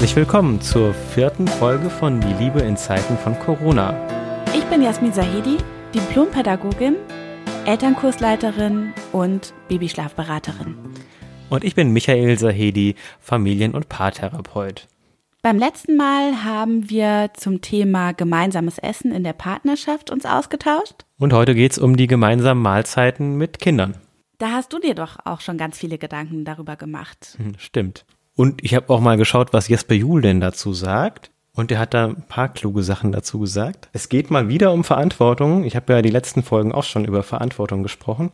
Herzlich 0.00 0.16
willkommen 0.16 0.62
zur 0.62 0.94
vierten 0.94 1.46
Folge 1.46 1.90
von 1.90 2.22
Die 2.22 2.32
Liebe 2.42 2.60
in 2.60 2.78
Zeiten 2.78 3.18
von 3.18 3.38
Corona. 3.38 3.92
Ich 4.56 4.64
bin 4.64 4.80
Jasmin 4.80 5.12
Sahedi, 5.12 5.58
Diplompädagogin, 5.94 6.96
Elternkursleiterin 7.66 8.94
und 9.12 9.52
Babyschlafberaterin. 9.68 10.74
Und 11.50 11.64
ich 11.64 11.74
bin 11.74 11.92
Michael 11.92 12.38
Sahedi, 12.38 12.94
Familien- 13.20 13.74
und 13.74 13.90
Paartherapeut. 13.90 14.88
Beim 15.42 15.58
letzten 15.58 15.98
Mal 15.98 16.44
haben 16.44 16.88
wir 16.88 17.32
zum 17.34 17.60
Thema 17.60 18.12
gemeinsames 18.12 18.78
Essen 18.78 19.12
in 19.12 19.22
der 19.22 19.34
Partnerschaft 19.34 20.10
uns 20.10 20.24
ausgetauscht. 20.24 21.04
Und 21.18 21.34
heute 21.34 21.54
geht 21.54 21.72
es 21.72 21.78
um 21.78 21.98
die 21.98 22.06
gemeinsamen 22.06 22.62
Mahlzeiten 22.62 23.36
mit 23.36 23.58
Kindern. 23.58 23.98
Da 24.38 24.52
hast 24.52 24.72
du 24.72 24.78
dir 24.78 24.94
doch 24.94 25.18
auch 25.26 25.42
schon 25.42 25.58
ganz 25.58 25.76
viele 25.76 25.98
Gedanken 25.98 26.46
darüber 26.46 26.76
gemacht. 26.76 27.36
Hm, 27.36 27.52
Stimmt. 27.58 28.06
Und 28.40 28.64
ich 28.64 28.74
habe 28.74 28.88
auch 28.88 29.00
mal 29.00 29.18
geschaut, 29.18 29.52
was 29.52 29.68
Jesper 29.68 29.92
Juhl 29.92 30.22
denn 30.22 30.40
dazu 30.40 30.72
sagt. 30.72 31.30
Und 31.54 31.70
er 31.70 31.78
hat 31.78 31.92
da 31.92 32.06
ein 32.06 32.24
paar 32.26 32.48
kluge 32.48 32.82
Sachen 32.82 33.12
dazu 33.12 33.38
gesagt. 33.38 33.90
Es 33.92 34.08
geht 34.08 34.30
mal 34.30 34.48
wieder 34.48 34.72
um 34.72 34.82
Verantwortung. 34.82 35.64
Ich 35.64 35.76
habe 35.76 35.92
ja 35.92 36.00
die 36.00 36.08
letzten 36.08 36.42
Folgen 36.42 36.72
auch 36.72 36.84
schon 36.84 37.04
über 37.04 37.22
Verantwortung 37.22 37.82
gesprochen. 37.82 38.32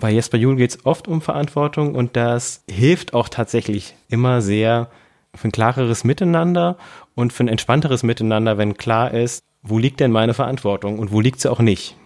Bei 0.00 0.10
Jesper 0.10 0.36
Juhl 0.36 0.56
geht 0.56 0.70
es 0.72 0.84
oft 0.84 1.06
um 1.06 1.20
Verantwortung 1.20 1.94
und 1.94 2.16
das 2.16 2.64
hilft 2.68 3.14
auch 3.14 3.28
tatsächlich 3.28 3.94
immer 4.08 4.42
sehr 4.42 4.90
für 5.32 5.46
ein 5.46 5.52
klareres 5.52 6.02
Miteinander 6.02 6.76
und 7.14 7.32
für 7.32 7.44
ein 7.44 7.48
entspannteres 7.48 8.02
Miteinander, 8.02 8.58
wenn 8.58 8.76
klar 8.76 9.14
ist, 9.14 9.44
wo 9.62 9.78
liegt 9.78 10.00
denn 10.00 10.10
meine 10.10 10.34
Verantwortung 10.34 10.98
und 10.98 11.12
wo 11.12 11.20
liegt 11.20 11.38
sie 11.40 11.52
auch 11.52 11.60
nicht. 11.60 11.96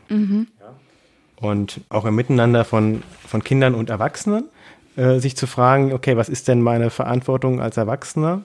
Und 1.37 1.81
auch 1.89 2.05
im 2.05 2.17
Miteinander 2.17 2.67
von, 2.67 3.03
von 3.27 3.43
Kindern 3.43 3.75
und 3.75 3.89
Erwachsenen 3.89 4.51
äh, 4.99 5.21
sich 5.21 5.37
zu 5.37 5.47
fragen, 5.47 5.93
okay, 5.93 6.17
was 6.17 6.29
ist 6.29 6.49
denn 6.49 6.61
meine 6.61 6.91
Verantwortung 6.91 7.61
als 7.61 7.77
Erwachsener 7.77 8.43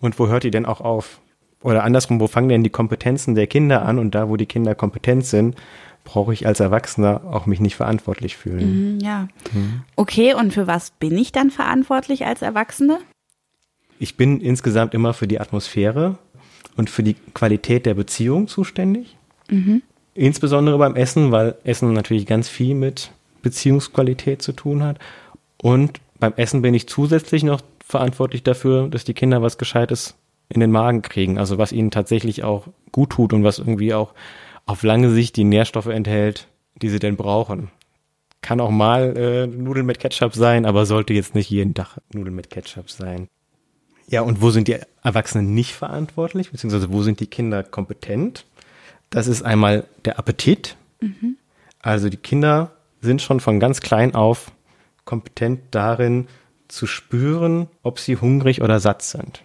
und 0.00 0.18
wo 0.18 0.26
hört 0.26 0.42
die 0.42 0.50
denn 0.50 0.66
auch 0.66 0.80
auf? 0.80 1.20
Oder 1.62 1.84
andersrum, 1.84 2.18
wo 2.18 2.26
fangen 2.26 2.48
denn 2.48 2.64
die 2.64 2.70
Kompetenzen 2.70 3.36
der 3.36 3.46
Kinder 3.46 3.84
an 3.84 4.00
und 4.00 4.14
da, 4.16 4.28
wo 4.28 4.36
die 4.36 4.46
Kinder 4.46 4.74
kompetent 4.74 5.24
sind, 5.24 5.54
brauche 6.02 6.32
ich 6.32 6.44
als 6.44 6.58
Erwachsener 6.58 7.20
auch 7.30 7.46
mich 7.46 7.60
nicht 7.60 7.76
verantwortlich 7.76 8.36
fühlen. 8.36 8.94
Mhm, 8.96 9.00
Ja. 9.00 9.28
Okay, 9.94 10.34
und 10.34 10.52
für 10.52 10.66
was 10.66 10.90
bin 10.90 11.16
ich 11.16 11.30
dann 11.30 11.52
verantwortlich 11.52 12.26
als 12.26 12.42
Erwachsene? 12.42 12.98
Ich 14.00 14.16
bin 14.16 14.40
insgesamt 14.40 14.94
immer 14.94 15.14
für 15.14 15.28
die 15.28 15.38
Atmosphäre 15.38 16.18
und 16.76 16.90
für 16.90 17.04
die 17.04 17.14
Qualität 17.34 17.86
der 17.86 17.94
Beziehung 17.94 18.48
zuständig. 18.48 19.16
Insbesondere 20.14 20.78
beim 20.78 20.96
Essen, 20.96 21.30
weil 21.30 21.54
Essen 21.62 21.92
natürlich 21.92 22.26
ganz 22.26 22.48
viel 22.48 22.74
mit 22.74 23.12
Beziehungsqualität 23.42 24.42
zu 24.42 24.52
tun 24.52 24.82
hat. 24.82 24.98
Und 25.62 26.00
beim 26.18 26.34
Essen 26.36 26.60
bin 26.60 26.74
ich 26.74 26.88
zusätzlich 26.88 27.44
noch 27.44 27.62
verantwortlich 27.84 28.42
dafür, 28.42 28.88
dass 28.88 29.04
die 29.04 29.14
Kinder 29.14 29.40
was 29.40 29.56
Gescheites 29.56 30.16
in 30.48 30.60
den 30.60 30.70
Magen 30.70 31.02
kriegen. 31.02 31.38
Also 31.38 31.56
was 31.56 31.72
ihnen 31.72 31.90
tatsächlich 31.90 32.44
auch 32.44 32.66
gut 32.90 33.10
tut 33.10 33.32
und 33.32 33.44
was 33.44 33.58
irgendwie 33.58 33.94
auch 33.94 34.12
auf 34.66 34.82
lange 34.82 35.10
Sicht 35.10 35.36
die 35.36 35.44
Nährstoffe 35.44 35.86
enthält, 35.86 36.48
die 36.76 36.90
sie 36.90 36.98
denn 36.98 37.16
brauchen. 37.16 37.70
Kann 38.42 38.60
auch 38.60 38.70
mal 38.70 39.16
äh, 39.16 39.46
Nudeln 39.46 39.86
mit 39.86 40.00
Ketchup 40.00 40.34
sein, 40.34 40.66
aber 40.66 40.84
sollte 40.84 41.14
jetzt 41.14 41.34
nicht 41.34 41.48
jeden 41.48 41.74
Tag 41.74 41.98
Nudeln 42.12 42.34
mit 42.34 42.50
Ketchup 42.50 42.90
sein. 42.90 43.28
Ja, 44.08 44.22
und 44.22 44.42
wo 44.42 44.50
sind 44.50 44.68
die 44.68 44.78
Erwachsenen 45.02 45.54
nicht 45.54 45.72
verantwortlich, 45.72 46.50
beziehungsweise 46.50 46.92
wo 46.92 47.02
sind 47.02 47.20
die 47.20 47.28
Kinder 47.28 47.62
kompetent? 47.62 48.44
Das 49.10 49.28
ist 49.28 49.42
einmal 49.42 49.84
der 50.04 50.18
Appetit. 50.18 50.76
Also 51.80 52.08
die 52.08 52.16
Kinder 52.16 52.72
sind 53.00 53.22
schon 53.22 53.40
von 53.40 53.60
ganz 53.60 53.80
klein 53.80 54.14
auf 54.14 54.50
kompetent 55.04 55.60
darin 55.72 56.28
zu 56.68 56.86
spüren, 56.86 57.68
ob 57.82 57.98
sie 57.98 58.16
hungrig 58.16 58.62
oder 58.62 58.80
satt 58.80 59.02
sind. 59.02 59.42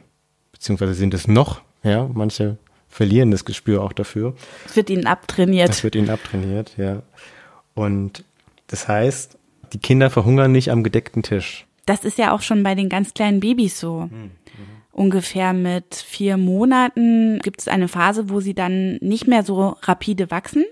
Beziehungsweise 0.51 0.93
sind 0.93 1.13
es 1.13 1.27
noch, 1.27 1.61
ja, 1.83 2.09
manche 2.13 2.57
verlieren 2.87 3.31
das 3.31 3.45
Gespür 3.45 3.83
auch 3.83 3.93
dafür. 3.93 4.33
Es 4.65 4.75
wird 4.75 4.89
ihnen 4.89 5.05
abtrainiert. 5.07 5.69
Das 5.69 5.83
wird 5.83 5.95
ihnen 5.95 6.09
abtrainiert, 6.09 6.75
ja. 6.77 7.03
Und 7.75 8.23
das 8.67 8.87
heißt, 8.87 9.37
die 9.73 9.79
Kinder 9.79 10.09
verhungern 10.09 10.51
nicht 10.51 10.71
am 10.71 10.83
gedeckten 10.83 11.21
Tisch. 11.23 11.65
Das 11.85 12.03
ist 12.03 12.17
ja 12.17 12.31
auch 12.33 12.41
schon 12.41 12.63
bei 12.63 12.75
den 12.75 12.89
ganz 12.89 13.13
kleinen 13.13 13.39
Babys 13.39 13.79
so. 13.79 14.09
Ungefähr 14.91 15.53
mit 15.53 15.95
vier 15.95 16.37
Monaten 16.37 17.39
gibt 17.39 17.61
es 17.61 17.67
eine 17.67 17.87
Phase, 17.87 18.29
wo 18.29 18.39
sie 18.39 18.55
dann 18.55 18.95
nicht 18.95 19.27
mehr 19.27 19.43
so 19.43 19.75
rapide 19.83 20.31
wachsen 20.31 20.65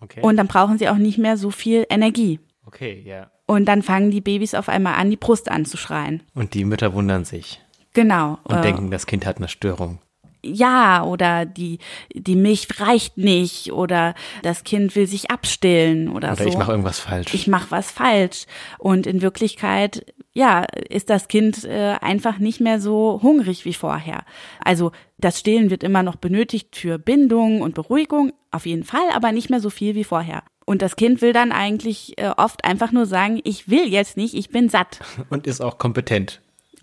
Okay. 0.00 0.20
und 0.20 0.36
dann 0.36 0.48
brauchen 0.48 0.78
sie 0.78 0.88
auch 0.88 0.96
nicht 0.96 1.18
mehr 1.18 1.36
so 1.36 1.50
viel 1.52 1.86
Energie. 1.88 2.40
Okay, 2.66 3.02
ja. 3.06 3.30
Und 3.46 3.66
dann 3.66 3.82
fangen 3.82 4.10
die 4.10 4.20
Babys 4.20 4.54
auf 4.54 4.68
einmal 4.68 4.94
an, 4.94 5.10
die 5.10 5.16
Brust 5.16 5.50
anzuschreien. 5.50 6.22
Und 6.34 6.54
die 6.54 6.64
Mütter 6.64 6.94
wundern 6.94 7.24
sich 7.24 7.60
Genau. 7.92 8.38
und 8.44 8.56
äh, 8.56 8.62
denken, 8.62 8.90
das 8.90 9.06
Kind 9.06 9.26
hat 9.26 9.36
eine 9.36 9.48
Störung. 9.48 9.98
ja, 10.44 11.04
oder 11.04 11.44
die, 11.44 11.78
die 12.14 12.34
Milch 12.36 12.66
reicht 12.80 13.16
nicht 13.18 13.72
oder 13.72 14.14
das 14.42 14.64
Kind 14.64 14.96
will 14.96 15.06
sich 15.06 15.30
abstillen 15.30 16.08
oder, 16.08 16.32
Oder 16.32 16.42
so. 16.44 16.48
ich 16.48 16.56
mache 16.56 16.70
irgendwas 16.72 16.98
falsch. 17.00 17.34
ich 17.34 17.46
mache 17.46 17.70
was 17.70 17.90
falsch. 17.90 18.46
Und 18.78 19.06
in 19.06 19.20
Wirklichkeit, 19.22 20.06
ja, 20.32 20.64
ist 20.88 21.10
das 21.10 21.28
Kind 21.28 21.64
äh, 21.64 21.96
einfach 22.00 22.38
nicht 22.38 22.60
mehr 22.60 22.80
so 22.80 23.20
hungrig 23.22 23.64
wie 23.66 23.74
vorher. 23.74 24.24
Also 24.64 24.90
das 25.18 25.38
Stillen 25.38 25.68
wird 25.70 25.84
immer 25.84 26.02
noch 26.02 26.16
benötigt 26.16 26.74
für 26.76 26.98
Bindung 26.98 27.60
und 27.60 27.74
Beruhigung, 27.74 28.32
auf 28.50 28.64
jeden 28.66 28.84
Fall, 28.84 29.08
aber 29.14 29.30
nicht 29.32 29.50
mehr 29.50 29.60
so 29.60 29.68
viel 29.70 29.94
wie 29.94 30.04
vorher. 30.04 30.42
Und 30.64 30.82
das 30.82 30.96
Kind 30.96 31.22
will 31.22 31.32
dann 31.32 31.52
eigentlich 31.52 32.18
äh, 32.18 32.30
oft 32.36 32.64
einfach 32.64 32.92
nur 32.92 33.06
sagen, 33.06 33.40
ich 33.44 33.68
will 33.68 33.88
jetzt 33.88 34.16
nicht, 34.16 34.34
ich 34.34 34.50
bin 34.50 34.68
satt. 34.68 35.00
und 35.30 35.46
ist 35.46 35.60
auch 35.60 35.78
kompetent 35.78 36.40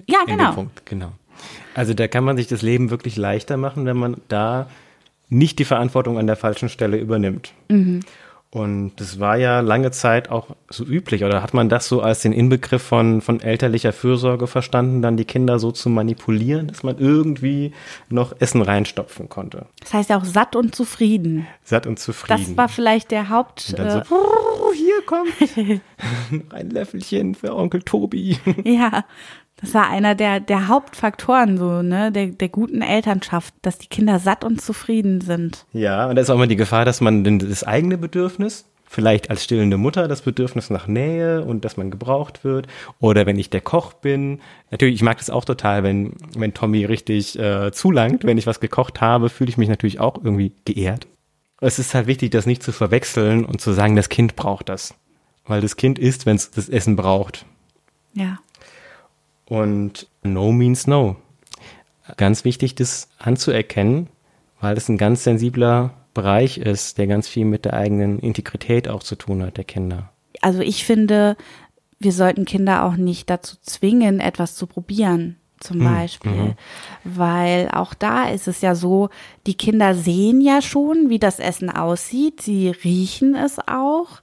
Ja, 0.07 0.19
genau. 0.25 0.67
Genau. 0.85 1.11
Also 1.73 1.93
da 1.93 2.07
kann 2.07 2.23
man 2.23 2.37
sich 2.37 2.47
das 2.47 2.61
Leben 2.61 2.89
wirklich 2.89 3.15
leichter 3.15 3.55
machen, 3.57 3.85
wenn 3.85 3.97
man 3.97 4.17
da 4.27 4.69
nicht 5.29 5.59
die 5.59 5.65
Verantwortung 5.65 6.17
an 6.17 6.27
der 6.27 6.35
falschen 6.35 6.69
Stelle 6.69 6.97
übernimmt. 6.97 7.53
Mhm. 7.69 8.01
Und 8.51 8.93
das 8.95 9.19
war 9.19 9.37
ja 9.37 9.59
lange 9.59 9.91
Zeit 9.91 10.29
auch 10.31 10.47
so 10.69 10.83
üblich, 10.83 11.23
oder 11.23 11.43
hat 11.43 11.53
man 11.53 11.69
das 11.69 11.87
so 11.87 12.01
als 12.01 12.21
den 12.21 12.33
Inbegriff 12.33 12.81
von, 12.81 13.21
von 13.21 13.41
elterlicher 13.41 13.93
Fürsorge 13.93 14.47
verstanden, 14.47 15.03
dann 15.03 15.17
die 15.17 15.25
Kinder 15.25 15.59
so 15.59 15.71
zu 15.71 15.87
manipulieren, 15.89 16.67
dass 16.67 16.81
man 16.81 16.97
irgendwie 16.97 17.73
noch 18.09 18.33
Essen 18.39 18.63
reinstopfen 18.63 19.29
konnte. 19.29 19.67
Das 19.81 19.93
heißt 19.93 20.09
ja 20.09 20.17
auch 20.17 20.25
satt 20.25 20.55
und 20.55 20.73
zufrieden. 20.73 21.45
Satt 21.63 21.85
und 21.85 21.99
zufrieden. 21.99 22.43
Das 22.47 22.57
war 22.57 22.69
vielleicht 22.69 23.11
der 23.11 23.29
Haupt. 23.29 23.67
und 23.69 23.77
dann 23.79 24.03
so, 24.03 24.15
"Oh, 24.15 24.73
hier 24.73 25.01
kommt 25.05 25.31
ein 26.53 26.69
Löffelchen 26.71 27.35
für 27.35 27.55
Onkel 27.55 27.83
Tobi. 27.83 28.39
Ja, 28.63 29.05
das 29.61 29.73
war 29.73 29.89
einer 29.89 30.15
der, 30.15 30.39
der 30.39 30.67
Hauptfaktoren 30.67 31.57
so, 31.57 31.81
ne, 31.81 32.11
der, 32.11 32.27
der 32.27 32.49
guten 32.49 32.81
Elternschaft, 32.81 33.53
dass 33.61 33.77
die 33.77 33.87
Kinder 33.87 34.19
satt 34.19 34.43
und 34.43 34.61
zufrieden 34.61 35.21
sind. 35.21 35.65
Ja, 35.73 36.07
und 36.07 36.15
da 36.15 36.21
ist 36.21 36.29
auch 36.29 36.35
immer 36.35 36.47
die 36.47 36.55
Gefahr, 36.55 36.85
dass 36.85 37.01
man 37.01 37.23
denn 37.23 37.39
das 37.39 37.63
eigene 37.63 37.97
Bedürfnis, 37.97 38.65
vielleicht 38.85 39.29
als 39.29 39.43
stillende 39.43 39.77
Mutter 39.77 40.07
das 40.07 40.23
Bedürfnis 40.23 40.71
nach 40.71 40.87
Nähe 40.87 41.43
und 41.43 41.63
dass 41.63 41.77
man 41.77 41.91
gebraucht 41.91 42.43
wird, 42.43 42.67
oder 42.99 43.25
wenn 43.25 43.37
ich 43.37 43.49
der 43.49 43.61
Koch 43.61 43.93
bin. 43.93 44.39
Natürlich, 44.71 44.95
ich 44.95 45.03
mag 45.03 45.19
das 45.19 45.29
auch 45.29 45.45
total, 45.45 45.83
wenn, 45.83 46.13
wenn 46.35 46.55
Tommy 46.55 46.85
richtig 46.85 47.37
äh, 47.37 47.71
zulangt, 47.71 48.23
wenn 48.23 48.39
ich 48.39 48.47
was 48.47 48.59
gekocht 48.59 48.99
habe, 48.99 49.29
fühle 49.29 49.49
ich 49.49 49.57
mich 49.57 49.69
natürlich 49.69 49.99
auch 49.99 50.15
irgendwie 50.23 50.53
geehrt. 50.65 51.07
Es 51.61 51.77
ist 51.77 51.93
halt 51.93 52.07
wichtig, 52.07 52.31
das 52.31 52.45
nicht 52.45 52.63
zu 52.63 52.71
verwechseln 52.71 53.45
und 53.45 53.61
zu 53.61 53.73
sagen, 53.73 53.95
das 53.95 54.09
Kind 54.09 54.35
braucht 54.35 54.69
das. 54.69 54.95
Weil 55.45 55.61
das 55.61 55.75
Kind 55.75 55.99
isst, 55.99 56.25
wenn 56.25 56.37
es 56.37 56.51
das 56.51 56.69
Essen 56.69 56.95
braucht. 56.95 57.45
Ja. 58.13 58.39
Und 59.49 60.07
no 60.23 60.51
means 60.51 60.87
no. 60.87 61.17
Ganz 62.17 62.45
wichtig, 62.45 62.75
das 62.75 63.09
anzuerkennen, 63.17 64.07
weil 64.61 64.77
es 64.77 64.87
ein 64.89 64.97
ganz 64.97 65.23
sensibler 65.23 65.91
Bereich 66.13 66.57
ist, 66.57 66.97
der 66.97 67.07
ganz 67.07 67.27
viel 67.27 67.45
mit 67.45 67.65
der 67.65 67.73
eigenen 67.73 68.19
Integrität 68.19 68.87
auch 68.87 69.03
zu 69.03 69.15
tun 69.15 69.43
hat, 69.43 69.57
der 69.57 69.63
Kinder. 69.63 70.09
Also 70.41 70.61
ich 70.61 70.85
finde, 70.85 71.35
wir 71.99 72.13
sollten 72.13 72.45
Kinder 72.45 72.83
auch 72.83 72.95
nicht 72.95 73.29
dazu 73.29 73.57
zwingen, 73.61 74.19
etwas 74.19 74.55
zu 74.55 74.67
probieren, 74.67 75.37
zum 75.59 75.79
Beispiel. 75.79 76.55
Weil 77.03 77.69
auch 77.71 77.93
da 77.93 78.29
ist 78.29 78.47
es 78.47 78.61
ja 78.61 78.75
so, 78.75 79.09
die 79.45 79.55
Kinder 79.55 79.93
sehen 79.93 80.41
ja 80.41 80.61
schon, 80.61 81.09
wie 81.09 81.19
das 81.19 81.39
Essen 81.39 81.69
aussieht, 81.69 82.41
sie 82.41 82.69
riechen 82.69 83.35
es 83.35 83.59
auch. 83.67 84.21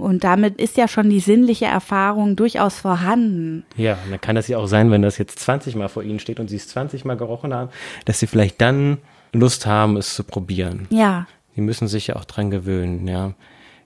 Und 0.00 0.24
damit 0.24 0.60
ist 0.60 0.76
ja 0.76 0.88
schon 0.88 1.10
die 1.10 1.20
sinnliche 1.20 1.66
Erfahrung 1.66 2.36
durchaus 2.36 2.76
vorhanden. 2.78 3.64
Ja, 3.76 3.98
und 4.04 4.10
dann 4.10 4.20
kann 4.20 4.36
das 4.36 4.48
ja 4.48 4.58
auch 4.58 4.66
sein, 4.66 4.90
wenn 4.90 5.02
das 5.02 5.18
jetzt 5.18 5.38
20 5.38 5.74
Mal 5.76 5.88
vor 5.88 6.02
ihnen 6.02 6.18
steht 6.18 6.40
und 6.40 6.48
sie 6.48 6.56
es 6.56 6.68
20 6.68 7.04
Mal 7.04 7.16
gerochen 7.16 7.52
haben, 7.54 7.70
dass 8.04 8.20
sie 8.20 8.26
vielleicht 8.26 8.60
dann 8.60 8.98
Lust 9.32 9.66
haben, 9.66 9.96
es 9.96 10.14
zu 10.14 10.24
probieren. 10.24 10.86
Ja, 10.90 11.26
Die 11.56 11.60
müssen 11.60 11.88
sich 11.88 12.06
ja 12.08 12.16
auch 12.16 12.24
dran 12.24 12.50
gewöhnen, 12.50 13.06
ja. 13.08 13.34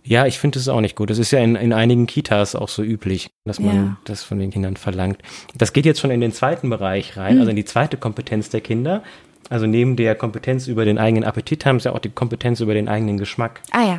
Ja, 0.07 0.27
ich 0.27 0.39
finde 0.39 0.59
das 0.59 0.69
auch 0.69 0.83
nicht 0.83 0.97
gut. 0.97 1.09
Das 1.09 1.19
ist 1.19 1.31
ja 1.31 1.39
in, 1.41 1.57
in 1.57 1.73
einigen 1.73 2.07
Kitas 2.07 2.55
auch 2.55 2.69
so 2.69 2.83
üblich, 2.83 3.31
dass 3.47 3.59
man 3.59 3.75
Ja. 3.77 3.97
das 4.05 4.23
von 4.23 4.39
den 4.39 4.51
Kindern 4.51 4.77
verlangt. 4.77 5.19
Das 5.55 5.73
geht 5.73 5.87
jetzt 5.87 5.99
schon 6.01 6.11
in 6.11 6.21
den 6.21 6.31
zweiten 6.33 6.69
Bereich 6.69 7.17
rein, 7.17 7.39
also 7.39 7.49
in 7.51 7.57
die 7.57 7.65
zweite 7.65 7.97
Kompetenz 7.97 8.51
der 8.51 8.61
Kinder. 8.61 9.03
Also 9.49 9.67
neben 9.67 9.97
der 9.97 10.15
Kompetenz 10.15 10.67
über 10.69 10.85
den 10.85 10.99
eigenen 10.99 11.25
Appetit 11.25 11.65
haben 11.65 11.81
sie 11.81 11.91
auch 11.93 11.99
die 11.99 12.11
Kompetenz 12.11 12.61
über 12.61 12.75
den 12.75 12.87
eigenen 12.89 13.17
Geschmack. 13.19 13.61
ah 13.73 13.83
ja, 13.87 13.99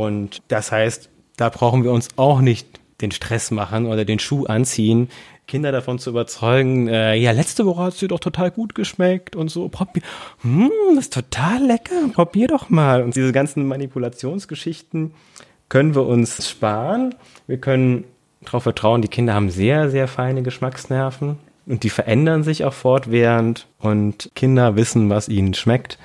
Und 0.00 0.42
das 0.48 0.72
heißt, 0.72 1.10
da 1.36 1.48
brauchen 1.48 1.84
wir 1.84 1.92
uns 1.92 2.08
auch 2.16 2.40
nicht 2.40 2.80
den 3.00 3.10
Stress 3.10 3.50
machen 3.50 3.86
oder 3.86 4.04
den 4.04 4.18
Schuh 4.18 4.44
anziehen, 4.46 5.08
Kinder 5.50 5.72
davon 5.72 5.98
zu 5.98 6.10
überzeugen, 6.10 6.86
äh, 6.86 7.16
ja, 7.16 7.32
letzte 7.32 7.66
Woche 7.66 7.82
hat 7.82 7.94
es 7.94 7.98
dir 7.98 8.06
doch 8.06 8.20
total 8.20 8.52
gut 8.52 8.76
geschmeckt 8.76 9.34
und 9.34 9.50
so, 9.50 9.68
probier, 9.68 10.02
hm, 10.42 10.70
das 10.94 11.06
ist 11.06 11.12
total 11.12 11.66
lecker, 11.66 12.08
probier 12.14 12.46
doch 12.46 12.70
mal. 12.70 13.02
Und 13.02 13.16
diese 13.16 13.32
ganzen 13.32 13.66
Manipulationsgeschichten 13.66 15.12
können 15.68 15.96
wir 15.96 16.06
uns 16.06 16.48
sparen. 16.48 17.16
Wir 17.48 17.58
können 17.58 18.04
darauf 18.42 18.62
vertrauen, 18.62 19.02
die 19.02 19.08
Kinder 19.08 19.34
haben 19.34 19.50
sehr, 19.50 19.90
sehr 19.90 20.06
feine 20.06 20.44
Geschmacksnerven 20.44 21.36
und 21.66 21.82
die 21.82 21.90
verändern 21.90 22.44
sich 22.44 22.64
auch 22.64 22.72
fortwährend 22.72 23.66
und 23.80 24.30
Kinder 24.36 24.76
wissen, 24.76 25.10
was 25.10 25.28
ihnen 25.28 25.54
schmeckt. 25.54 25.98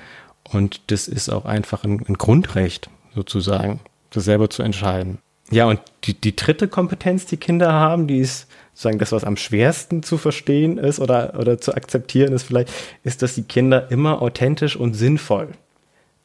Und 0.52 0.80
das 0.88 1.06
ist 1.06 1.28
auch 1.28 1.44
einfach 1.44 1.84
ein, 1.84 2.04
ein 2.08 2.14
Grundrecht, 2.14 2.90
sozusagen, 3.16 3.80
das 4.10 4.24
selber 4.24 4.48
zu 4.48 4.62
entscheiden. 4.62 5.18
Ja, 5.50 5.66
und 5.66 5.80
die, 6.04 6.14
die 6.14 6.36
dritte 6.36 6.68
Kompetenz, 6.68 7.26
die 7.26 7.36
Kinder 7.36 7.72
haben, 7.72 8.06
die 8.06 8.18
ist 8.18 8.48
sozusagen 8.74 8.98
das, 8.98 9.12
was 9.12 9.24
am 9.24 9.36
schwersten 9.36 10.02
zu 10.02 10.18
verstehen 10.18 10.76
ist 10.78 11.00
oder, 11.00 11.34
oder 11.38 11.58
zu 11.58 11.74
akzeptieren 11.74 12.32
ist 12.32 12.44
vielleicht, 12.44 12.70
ist, 13.04 13.22
dass 13.22 13.34
die 13.34 13.44
Kinder 13.44 13.90
immer 13.90 14.22
authentisch 14.22 14.76
und 14.76 14.94
sinnvoll 14.94 15.48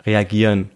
reagieren 0.06 0.70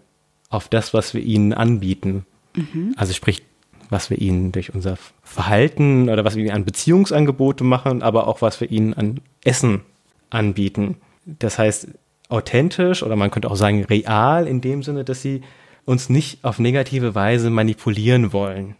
auf 0.48 0.68
das, 0.68 0.94
was 0.94 1.12
wir 1.12 1.22
ihnen 1.22 1.52
anbieten. 1.52 2.24
Mhm. 2.54 2.94
Also 2.96 3.12
sprich, 3.12 3.42
was 3.90 4.10
wir 4.10 4.18
ihnen 4.20 4.52
durch 4.52 4.74
unser 4.74 4.96
Verhalten 5.22 6.08
oder 6.08 6.24
was 6.24 6.36
wir 6.36 6.44
ihnen 6.44 6.54
an 6.54 6.64
Beziehungsangebote 6.64 7.64
machen, 7.64 8.02
aber 8.02 8.26
auch 8.26 8.42
was 8.42 8.60
wir 8.60 8.70
ihnen 8.70 8.94
an 8.94 9.20
Essen 9.44 9.82
anbieten. 10.30 10.96
Das 11.24 11.58
heißt, 11.58 11.88
authentisch 12.28 13.02
oder 13.02 13.16
man 13.16 13.30
könnte 13.30 13.50
auch 13.50 13.56
sagen 13.56 13.84
real 13.84 14.46
in 14.46 14.60
dem 14.60 14.82
Sinne, 14.82 15.04
dass 15.04 15.22
sie 15.22 15.42
uns 15.86 16.10
nicht 16.10 16.44
auf 16.44 16.58
negative 16.58 17.14
Weise 17.14 17.48
manipulieren 17.48 18.34
wollen. 18.34 18.76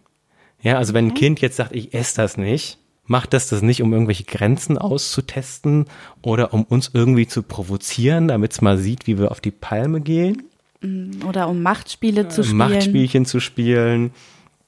Ja, 0.61 0.77
also 0.77 0.93
wenn 0.93 1.05
ein 1.05 1.11
mhm. 1.11 1.15
Kind 1.15 1.41
jetzt 1.41 1.55
sagt, 1.55 1.73
ich 1.73 1.93
esse 1.93 2.17
das 2.17 2.37
nicht, 2.37 2.77
macht 3.05 3.33
das 3.33 3.47
das 3.47 3.61
nicht, 3.61 3.81
um 3.81 3.93
irgendwelche 3.93 4.25
Grenzen 4.25 4.77
auszutesten 4.77 5.85
oder 6.21 6.53
um 6.53 6.63
uns 6.63 6.91
irgendwie 6.93 7.27
zu 7.27 7.41
provozieren, 7.41 8.27
damit 8.27 8.51
es 8.51 8.61
mal 8.61 8.77
sieht, 8.77 9.07
wie 9.07 9.17
wir 9.17 9.31
auf 9.31 9.41
die 9.41 9.51
Palme 9.51 10.01
gehen. 10.01 10.43
Mm, 10.81 11.25
oder 11.27 11.47
um 11.47 11.63
Machtspiele 11.63 12.27
zu 12.27 12.43
spielen. 12.43 12.57
Machtspielchen 12.57 13.25
zu 13.25 13.39
spielen, 13.39 14.11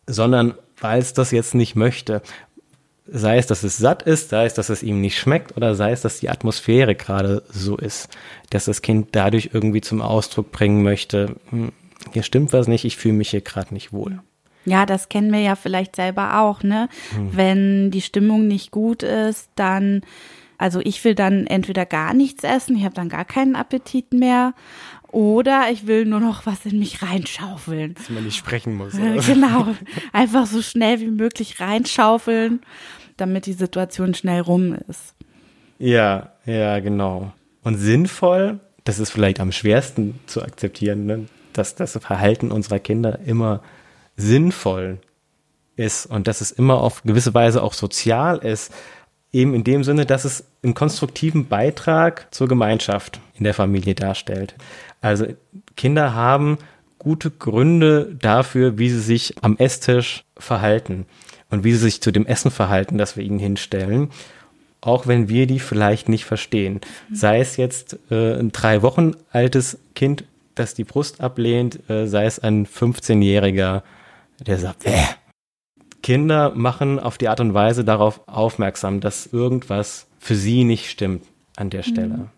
sondern 0.07 0.55
weil 0.79 0.99
es 0.99 1.13
das 1.13 1.31
jetzt 1.31 1.53
nicht 1.53 1.75
möchte. 1.75 2.21
Sei 3.11 3.37
es, 3.37 3.47
dass 3.47 3.63
es 3.63 3.77
satt 3.77 4.03
ist, 4.03 4.29
sei 4.29 4.45
es, 4.45 4.53
dass 4.53 4.69
es 4.69 4.83
ihm 4.83 5.01
nicht 5.01 5.17
schmeckt 5.17 5.57
oder 5.57 5.75
sei 5.75 5.91
es, 5.91 6.01
dass 6.01 6.19
die 6.19 6.29
Atmosphäre 6.29 6.95
gerade 6.95 7.43
so 7.49 7.75
ist, 7.75 8.07
dass 8.51 8.65
das 8.65 8.81
Kind 8.83 9.09
dadurch 9.13 9.49
irgendwie 9.51 9.81
zum 9.81 10.01
Ausdruck 10.01 10.51
bringen 10.51 10.83
möchte, 10.83 11.35
hm, 11.49 11.71
hier 12.13 12.23
stimmt 12.23 12.53
was 12.53 12.67
nicht, 12.67 12.85
ich 12.85 12.97
fühle 12.97 13.15
mich 13.15 13.29
hier 13.29 13.41
gerade 13.41 13.73
nicht 13.73 13.93
wohl. 13.93 14.19
Ja, 14.65 14.85
das 14.85 15.09
kennen 15.09 15.31
wir 15.31 15.39
ja 15.39 15.55
vielleicht 15.55 15.95
selber 15.95 16.41
auch, 16.41 16.63
ne? 16.63 16.89
Hm. 17.15 17.29
Wenn 17.35 17.91
die 17.91 18.01
Stimmung 18.01 18.47
nicht 18.47 18.71
gut 18.71 19.03
ist, 19.03 19.49
dann, 19.55 20.01
also 20.57 20.79
ich 20.83 21.03
will 21.03 21.15
dann 21.15 21.47
entweder 21.47 21.85
gar 21.85 22.13
nichts 22.13 22.43
essen, 22.43 22.75
ich 22.75 22.83
habe 22.83 22.95
dann 22.95 23.09
gar 23.09 23.25
keinen 23.25 23.55
Appetit 23.55 24.13
mehr. 24.13 24.53
Oder 25.11 25.71
ich 25.71 25.87
will 25.87 26.05
nur 26.05 26.19
noch 26.19 26.45
was 26.45 26.67
in 26.67 26.77
mich 26.77 27.01
reinschaufeln. 27.01 27.95
Dass 27.95 28.11
man 28.11 28.25
nicht 28.25 28.37
sprechen 28.37 28.75
muss. 28.75 28.93
genau. 29.25 29.73
Einfach 30.13 30.45
so 30.45 30.61
schnell 30.61 30.99
wie 30.99 31.09
möglich 31.09 31.59
reinschaufeln, 31.59 32.61
damit 33.17 33.47
die 33.47 33.53
Situation 33.53 34.13
schnell 34.13 34.41
rum 34.41 34.77
ist. 34.87 35.15
Ja, 35.79 36.33
ja, 36.45 36.79
genau. 36.79 37.33
Und 37.63 37.77
sinnvoll, 37.77 38.59
das 38.83 38.99
ist 38.99 39.09
vielleicht 39.09 39.39
am 39.39 39.51
schwersten 39.51 40.19
zu 40.27 40.43
akzeptieren, 40.43 41.07
ne? 41.07 41.25
Dass 41.59 41.75
das 41.75 41.97
Verhalten 42.01 42.51
unserer 42.51 42.79
Kinder 42.79 43.19
immer 43.25 43.61
sinnvoll 44.15 44.99
ist 45.75 46.05
und 46.05 46.27
dass 46.27 46.41
es 46.41 46.51
immer 46.51 46.81
auf 46.81 47.03
gewisse 47.03 47.33
Weise 47.33 47.61
auch 47.63 47.73
sozial 47.73 48.39
ist, 48.39 48.73
eben 49.31 49.53
in 49.53 49.63
dem 49.63 49.83
Sinne, 49.83 50.05
dass 50.05 50.25
es 50.25 50.45
einen 50.63 50.73
konstruktiven 50.73 51.47
Beitrag 51.47 52.27
zur 52.33 52.47
Gemeinschaft 52.47 53.19
in 53.35 53.43
der 53.43 53.53
Familie 53.53 53.95
darstellt. 53.95 54.55
Also 55.01 55.27
Kinder 55.75 56.13
haben 56.13 56.57
gute 56.97 57.31
Gründe 57.31 58.13
dafür, 58.19 58.77
wie 58.77 58.89
sie 58.89 58.99
sich 58.99 59.35
am 59.41 59.57
Esstisch 59.57 60.25
verhalten 60.37 61.05
und 61.49 61.63
wie 61.63 61.71
sie 61.71 61.79
sich 61.79 62.01
zu 62.01 62.11
dem 62.11 62.25
Essen 62.25 62.51
verhalten, 62.51 62.97
das 62.97 63.15
wir 63.15 63.23
ihnen 63.23 63.39
hinstellen, 63.39 64.09
auch 64.81 65.07
wenn 65.07 65.29
wir 65.29 65.47
die 65.47 65.59
vielleicht 65.59 66.09
nicht 66.09 66.25
verstehen. 66.25 66.81
Sei 67.13 67.39
es 67.39 67.57
jetzt 67.57 67.97
äh, 68.11 68.39
ein 68.39 68.51
drei 68.51 68.81
Wochen 68.81 69.13
altes 69.31 69.79
Kind, 69.95 70.25
das 70.59 70.73
die 70.73 70.83
Brust 70.83 71.21
ablehnt, 71.21 71.89
äh, 71.89 72.07
sei 72.07 72.25
es 72.25 72.39
ein 72.39 72.65
15-Jähriger, 72.65 73.83
der 74.39 74.57
sagt, 74.57 74.83
Bäh. 74.83 75.05
Kinder 76.01 76.51
machen 76.55 76.99
auf 76.99 77.17
die 77.17 77.27
Art 77.27 77.39
und 77.39 77.53
Weise 77.53 77.83
darauf 77.83 78.21
aufmerksam, 78.27 79.01
dass 79.01 79.27
irgendwas 79.27 80.07
für 80.17 80.35
sie 80.35 80.63
nicht 80.63 80.89
stimmt 80.89 81.23
an 81.57 81.69
der 81.69 81.83
Stelle. 81.83 82.17
Mhm. 82.17 82.29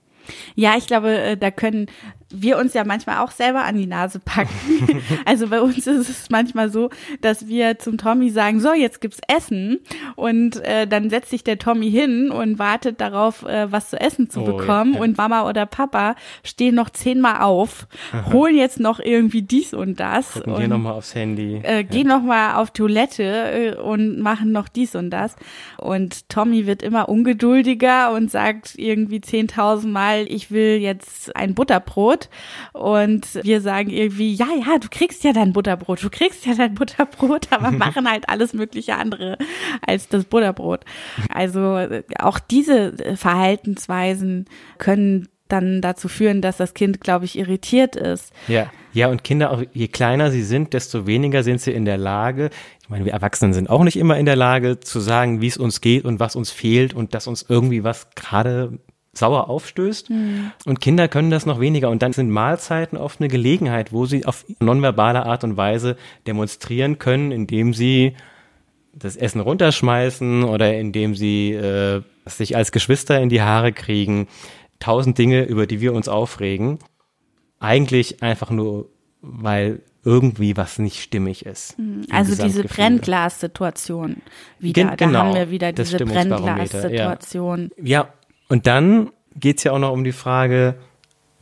Ja, 0.56 0.76
ich 0.78 0.88
glaube, 0.88 1.18
äh, 1.18 1.38
da 1.38 1.52
können 1.52 1.88
wir 2.34 2.58
uns 2.58 2.74
ja 2.74 2.84
manchmal 2.84 3.20
auch 3.20 3.32
selber 3.32 3.64
an 3.64 3.78
die 3.78 3.88
Nase 3.88 4.20
packen. 4.20 5.02
also 5.26 5.48
bei 5.48 5.62
uns 5.62 5.88
ist 5.88 6.10
es 6.10 6.30
manchmal 6.30 6.70
so, 6.70 6.90
dass 7.22 7.48
wir 7.48 7.80
zum 7.80 7.98
Tommy 7.98 8.30
sagen, 8.30 8.60
so, 8.60 8.74
jetzt 8.74 9.02
gibt's 9.02 9.20
Essen 9.28 9.80
und 10.16 10.64
äh, 10.64 10.88
dann 10.88 11.10
setzt 11.10 11.30
sich 11.30 11.44
der 11.44 11.58
Tommy 11.58 11.90
hin 11.92 12.32
und 12.32 12.60
wartet 12.60 13.02
darauf, 13.02 13.44
äh, 13.44 13.72
was 13.72 13.90
zu 13.90 14.00
essen 14.00 14.30
zu 14.30 14.42
oh, 14.42 14.58
bekommen 14.58 14.94
ja. 14.96 15.02
und 15.02 15.18
Mama 15.18 15.48
oder 15.48 15.66
Papa 15.66 16.16
stehen 16.44 16.76
noch 16.76 16.90
zehnmal 16.90 17.42
auf, 17.42 17.88
holen 18.32 18.56
jetzt 18.56 18.80
noch 18.80 19.00
irgendwie 19.00 19.42
dies 19.42 19.74
und 19.74 20.00
das 20.00 20.34
Gucken 20.34 20.54
und 20.54 20.60
gehen 20.60 20.70
nochmal 20.70 20.94
aufs 20.94 21.16
Handy. 21.16 21.62
Äh, 21.64 21.84
gehen 21.84 22.08
ja. 22.08 22.18
nochmal 22.18 22.56
auf 22.56 22.72
Toilette 22.72 23.24
äh, 23.24 23.76
und 23.76 24.20
machen 24.20 24.52
noch 24.52 24.70
dies 24.70 24.96
und 24.96 25.10
das 25.10 25.36
und 25.78 26.30
Tommy 26.30 26.68
wird 26.68 26.84
immer 26.84 27.10
ungeduldiger 27.10 28.14
und 28.14 28.32
sagt 28.32 28.74
irgendwie 28.78 29.22
zehntausendmal, 29.22 30.26
ich 30.28 30.52
will 30.52 30.78
jetzt 30.78 31.36
ein 31.36 31.56
Butterbrot 31.56 32.21
Butterbrot. 32.22 32.30
Und 32.74 33.44
wir 33.44 33.62
sagen 33.62 33.90
irgendwie, 33.90 34.34
ja, 34.34 34.48
ja, 34.66 34.78
du 34.78 34.88
kriegst 34.90 35.24
ja 35.24 35.34
dein 35.34 35.54
Butterbrot, 35.54 36.04
du 36.04 36.10
kriegst 36.10 36.46
ja 36.46 36.54
dein 36.56 36.76
Butterbrot, 36.76 37.48
aber 37.52 37.72
machen 37.72 38.10
halt 38.10 38.30
alles 38.30 38.54
mögliche 38.54 38.96
andere 38.96 39.38
als 39.86 40.08
das 40.08 40.26
Butterbrot. 40.26 40.86
Also 41.30 41.88
auch 42.20 42.40
diese 42.40 43.16
Verhaltensweisen 43.16 44.46
können 44.78 45.28
dann 45.48 45.82
dazu 45.82 46.08
führen, 46.08 46.42
dass 46.42 46.58
das 46.58 46.74
Kind, 46.74 47.02
glaube 47.02 47.26
ich, 47.26 47.38
irritiert 47.38 47.98
ist. 47.98 48.32
Ja, 48.48 48.72
ja, 48.94 49.08
und 49.08 49.24
Kinder, 49.24 49.52
auch 49.52 49.64
je 49.74 49.90
kleiner 49.90 50.32
sie 50.32 50.44
sind, 50.44 50.74
desto 50.74 51.08
weniger 51.08 51.44
sind 51.44 51.60
sie 51.60 51.72
in 51.72 51.84
der 51.84 51.98
Lage, 51.98 52.52
ich 52.82 52.90
meine, 52.90 53.06
wir 53.06 53.14
Erwachsenen 53.14 53.54
sind 53.54 53.70
auch 53.70 53.84
nicht 53.84 53.98
immer 53.98 54.18
in 54.18 54.26
der 54.26 54.38
Lage 54.38 54.80
zu 54.80 55.00
sagen, 55.00 55.42
wie 55.42 55.48
es 55.48 55.58
uns 55.58 55.82
geht 55.82 56.06
und 56.06 56.20
was 56.20 56.36
uns 56.36 56.52
fehlt 56.52 56.94
und 56.94 57.14
dass 57.14 57.28
uns 57.28 57.46
irgendwie 57.48 57.84
was 57.84 58.10
gerade 58.16 58.80
sauer 59.14 59.50
aufstößt. 59.50 60.10
Mhm. 60.10 60.52
Und 60.66 60.80
Kinder 60.80 61.08
können 61.08 61.32
das 61.32 61.46
noch 61.46 61.60
weniger. 61.60 61.90
Und 61.90 62.02
dann 62.02 62.14
sind 62.14 62.30
Mahlzeiten 62.30 62.98
oft 62.98 63.20
eine 63.20 63.28
Gelegenheit, 63.28 63.92
wo 63.92 64.06
sie 64.06 64.26
auf 64.26 64.46
nonverbale 64.60 65.26
Art 65.26 65.44
und 65.44 65.58
Weise 65.58 65.98
demonstrieren 66.28 66.98
können, 66.98 67.32
indem 67.32 67.74
sie 67.74 68.16
das 68.94 69.16
Essen 69.16 69.42
runterschmeißen 69.42 70.44
oder 70.44 70.78
indem 70.78 71.16
sie 71.16 71.54
äh, 71.54 72.02
sich 72.26 72.56
als 72.56 72.72
Geschwister 72.72 73.20
in 73.22 73.30
die 73.30 73.42
Haare 73.42 73.72
kriegen. 73.72 74.28
Tausend 74.80 75.18
Dinge, 75.18 75.44
über 75.44 75.68
die 75.68 75.82
wir 75.82 75.94
uns 75.94 76.08
aufregen. 76.08 76.80
Eigentlich 77.60 78.24
einfach 78.24 78.50
nur, 78.50 78.90
weil 79.22 79.82
irgendwie 80.04 80.58
was 80.58 80.80
nicht 80.80 81.02
stimmig 81.02 81.46
ist. 81.46 81.78
Mhm. 81.78 82.06
Also 82.12 82.42
diese 82.44 82.64
Brennglas-Situation 82.64 84.18
wieder. 84.60 84.84
Gen 84.84 84.98
genau, 84.98 85.12
da 85.12 85.26
haben 85.26 85.36
wir 85.36 85.52
wieder 85.52 85.72
diese 85.72 85.98
Brennglas-Situation. 85.98 87.70
Ja. 87.78 87.86
ja, 87.86 88.14
und 88.52 88.68
dann 88.68 89.12
geht's 89.34 89.64
ja 89.64 89.72
auch 89.72 89.80
noch 89.80 89.94
um 89.94 90.04
die 90.04 90.12
Frage, 90.12 90.76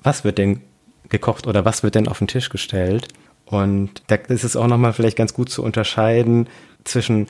was 0.03 0.23
wird 0.23 0.37
denn 0.37 0.61
gekocht 1.09 1.47
oder 1.47 1.65
was 1.65 1.81
wird 1.81 1.95
denn 1.95 2.07
auf 2.07 2.19
den 2.19 2.27
Tisch 2.27 2.49
gestellt? 2.49 3.07
Und 3.45 4.03
da 4.05 4.15
ist 4.15 4.43
es 4.43 4.55
auch 4.55 4.67
nochmal 4.67 4.93
vielleicht 4.93 5.17
ganz 5.17 5.33
gut 5.33 5.49
zu 5.49 5.63
unterscheiden 5.63 6.47
zwischen 6.83 7.25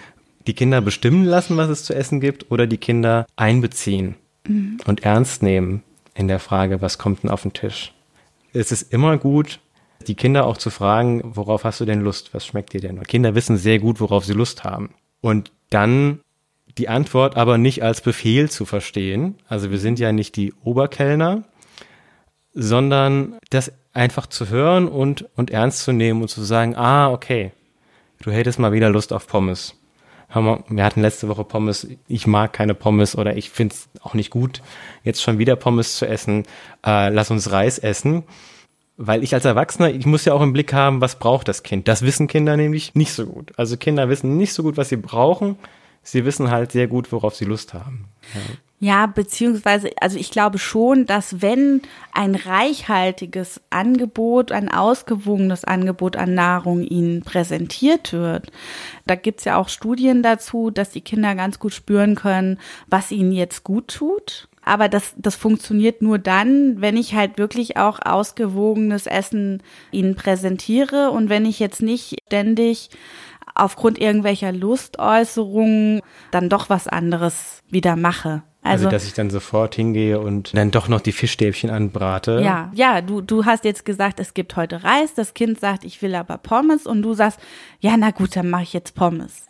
die 0.48 0.54
Kinder 0.54 0.82
bestimmen 0.82 1.24
lassen, 1.24 1.56
was 1.56 1.70
es 1.70 1.86
zu 1.86 1.96
essen 1.96 2.20
gibt, 2.20 2.52
oder 2.52 2.68
die 2.68 2.78
Kinder 2.78 3.26
einbeziehen 3.38 4.16
mhm. 4.46 4.80
und 4.86 5.04
ernst 5.04 5.44
nehmen 5.44 5.82
in 6.14 6.28
der 6.28 6.40
Frage, 6.40 6.82
was 6.82 6.98
kommt 6.98 7.24
denn 7.24 7.30
auf 7.30 7.44
den 7.44 7.54
Tisch. 7.54 7.94
Es 8.52 8.74
ist 8.74 8.92
immer 8.92 9.18
gut, 9.18 9.62
die 10.08 10.16
Kinder 10.16 10.46
auch 10.46 10.58
zu 10.58 10.72
fragen, 10.72 11.22
worauf 11.24 11.64
hast 11.64 11.80
du 11.80 11.86
denn 11.86 12.02
Lust? 12.02 12.34
Was 12.34 12.46
schmeckt 12.46 12.74
dir 12.74 12.82
denn? 12.82 13.02
Kinder 13.04 13.34
wissen 13.34 13.56
sehr 13.56 13.80
gut, 13.80 14.02
worauf 14.02 14.26
sie 14.26 14.34
Lust 14.34 14.66
haben. 14.66 14.90
Und 15.22 15.54
dann 15.70 16.20
die 16.80 16.90
Antwort 16.90 17.36
aber 17.36 17.58
nicht 17.58 17.84
als 17.84 18.02
Befehl 18.02 18.50
zu 18.50 18.66
verstehen. 18.66 19.36
Also 19.48 19.70
wir 19.70 19.80
sind 19.80 20.00
ja 20.00 20.12
nicht 20.14 20.38
die 20.38 20.54
Oberkellner, 20.64 21.44
sondern 22.54 23.38
das 23.50 23.74
einfach 23.94 24.28
zu 24.28 24.50
hören 24.50 24.88
und, 24.88 25.26
und 25.36 25.52
ernst 25.52 25.84
zu 25.84 25.92
nehmen 25.92 26.22
und 26.22 26.30
zu 26.30 26.42
sagen, 26.42 26.76
ah, 26.76 27.12
okay, 27.12 27.52
du 28.22 28.32
hättest 28.32 28.60
mal 28.60 28.72
wieder 28.72 28.90
Lust 28.90 29.12
auf 29.12 29.28
Pommes. 29.28 29.76
Wir 30.34 30.84
hatten 30.86 31.02
letzte 31.02 31.28
Woche 31.28 31.44
Pommes, 31.44 31.88
ich 32.08 32.28
mag 32.28 32.54
keine 32.54 32.76
Pommes 32.76 33.18
oder 33.18 33.36
ich 33.36 33.50
finde 33.50 33.76
es 33.76 33.90
auch 34.02 34.14
nicht 34.14 34.30
gut, 34.30 34.62
jetzt 35.04 35.22
schon 35.22 35.40
wieder 35.40 35.56
Pommes 35.56 35.98
zu 35.98 36.08
essen. 36.08 36.44
Äh, 36.86 37.10
lass 37.10 37.32
uns 37.32 37.52
Reis 37.52 37.78
essen. 37.78 38.24
Weil 38.96 39.24
ich 39.24 39.34
als 39.34 39.46
Erwachsener, 39.46 39.90
ich 39.90 40.06
muss 40.06 40.26
ja 40.26 40.34
auch 40.34 40.42
im 40.42 40.54
Blick 40.54 40.72
haben, 40.74 41.02
was 41.02 41.18
braucht 41.18 41.48
das 41.48 41.64
Kind. 41.64 41.88
Das 41.88 42.04
wissen 42.04 42.28
Kinder 42.28 42.58
nämlich 42.58 42.96
nicht 42.96 43.14
so 43.14 43.26
gut. 43.26 43.54
Also 43.58 43.76
Kinder 43.76 44.08
wissen 44.10 44.38
nicht 44.38 44.54
so 44.54 44.62
gut, 44.62 44.78
was 44.78 44.90
sie 44.90 44.98
brauchen 44.98 45.58
sie 46.04 46.26
wissen 46.26 46.50
halt 46.52 46.72
sehr 46.72 46.88
gut, 46.88 47.12
worauf 47.12 47.36
sie 47.36 47.46
Lust 47.46 47.74
haben. 47.74 48.06
Ja. 48.34 48.42
Ja, 48.82 49.08
beziehungsweise, 49.08 49.90
also 50.00 50.18
ich 50.18 50.32
glaube 50.32 50.58
schon, 50.58 51.06
dass 51.06 51.42
wenn 51.42 51.82
ein 52.14 52.34
reichhaltiges 52.34 53.60
Angebot, 53.70 54.54
ein 54.54 54.72
ausgewogenes 54.72 55.66
Angebot 55.66 56.16
an 56.16 56.34
Nahrung 56.34 56.84
ihnen 56.84 57.22
präsentiert 57.22 58.14
wird, 58.14 58.54
da 59.06 59.16
gibt's 59.16 59.44
ja 59.44 59.58
auch 59.58 59.68
Studien 59.68 60.24
dazu, 60.24 60.72
dass 60.72 60.92
die 60.92 61.02
Kinder 61.02 61.36
ganz 61.36 61.60
gut 61.60 61.74
spüren 61.74 62.16
können, 62.16 62.58
was 62.88 63.12
ihnen 63.12 63.34
jetzt 63.34 63.66
gut 63.66 63.90
tut. 63.90 64.48
Aber 64.64 64.88
das, 64.88 65.14
das 65.18 65.36
funktioniert 65.36 66.02
nur 66.02 66.18
dann, 66.18 66.80
wenn 66.80 66.96
ich 66.96 67.16
halt 67.16 67.38
wirklich 67.38 67.76
auch 67.76 68.00
ausgewogenes 68.02 69.08
Essen 69.08 69.62
ihnen 69.92 70.16
präsentiere 70.16 71.12
und 71.12 71.28
wenn 71.28 71.46
ich 71.46 71.60
jetzt 71.60 71.82
nicht 71.82 72.16
ständig 72.28 72.90
aufgrund 73.56 74.00
irgendwelcher 74.00 74.52
Lustäußerungen 74.52 76.02
dann 76.32 76.50
doch 76.50 76.70
was 76.70 76.88
anderes 76.88 77.62
wieder 77.70 77.96
mache. 77.96 78.44
Also, 78.62 78.88
also, 78.88 78.90
dass 78.90 79.06
ich 79.06 79.14
dann 79.14 79.30
sofort 79.30 79.76
hingehe 79.76 80.20
und 80.20 80.56
dann 80.56 80.70
doch 80.70 80.90
noch 80.90 81.00
die 81.00 81.14
Fischstäbchen 81.14 81.70
anbrate. 81.70 82.42
Ja, 82.44 82.70
ja, 82.74 83.00
du, 83.02 83.22
du 83.22 83.46
hast 83.46 83.64
jetzt 83.64 83.86
gesagt, 83.86 84.20
es 84.20 84.34
gibt 84.34 84.58
heute 84.58 84.84
Reis, 84.84 85.14
das 85.16 85.34
Kind 85.34 85.62
sagt, 85.62 85.86
ich 85.86 86.02
will 86.02 86.14
aber 86.14 86.38
Pommes 86.38 86.86
und 86.86 87.02
du 87.02 87.14
sagst, 87.14 87.40
ja, 87.80 87.96
na 87.98 88.12
gut, 88.12 88.36
dann 88.36 88.50
mache 88.50 88.64
ich 88.64 88.74
jetzt 88.74 88.96
Pommes. 88.96 89.46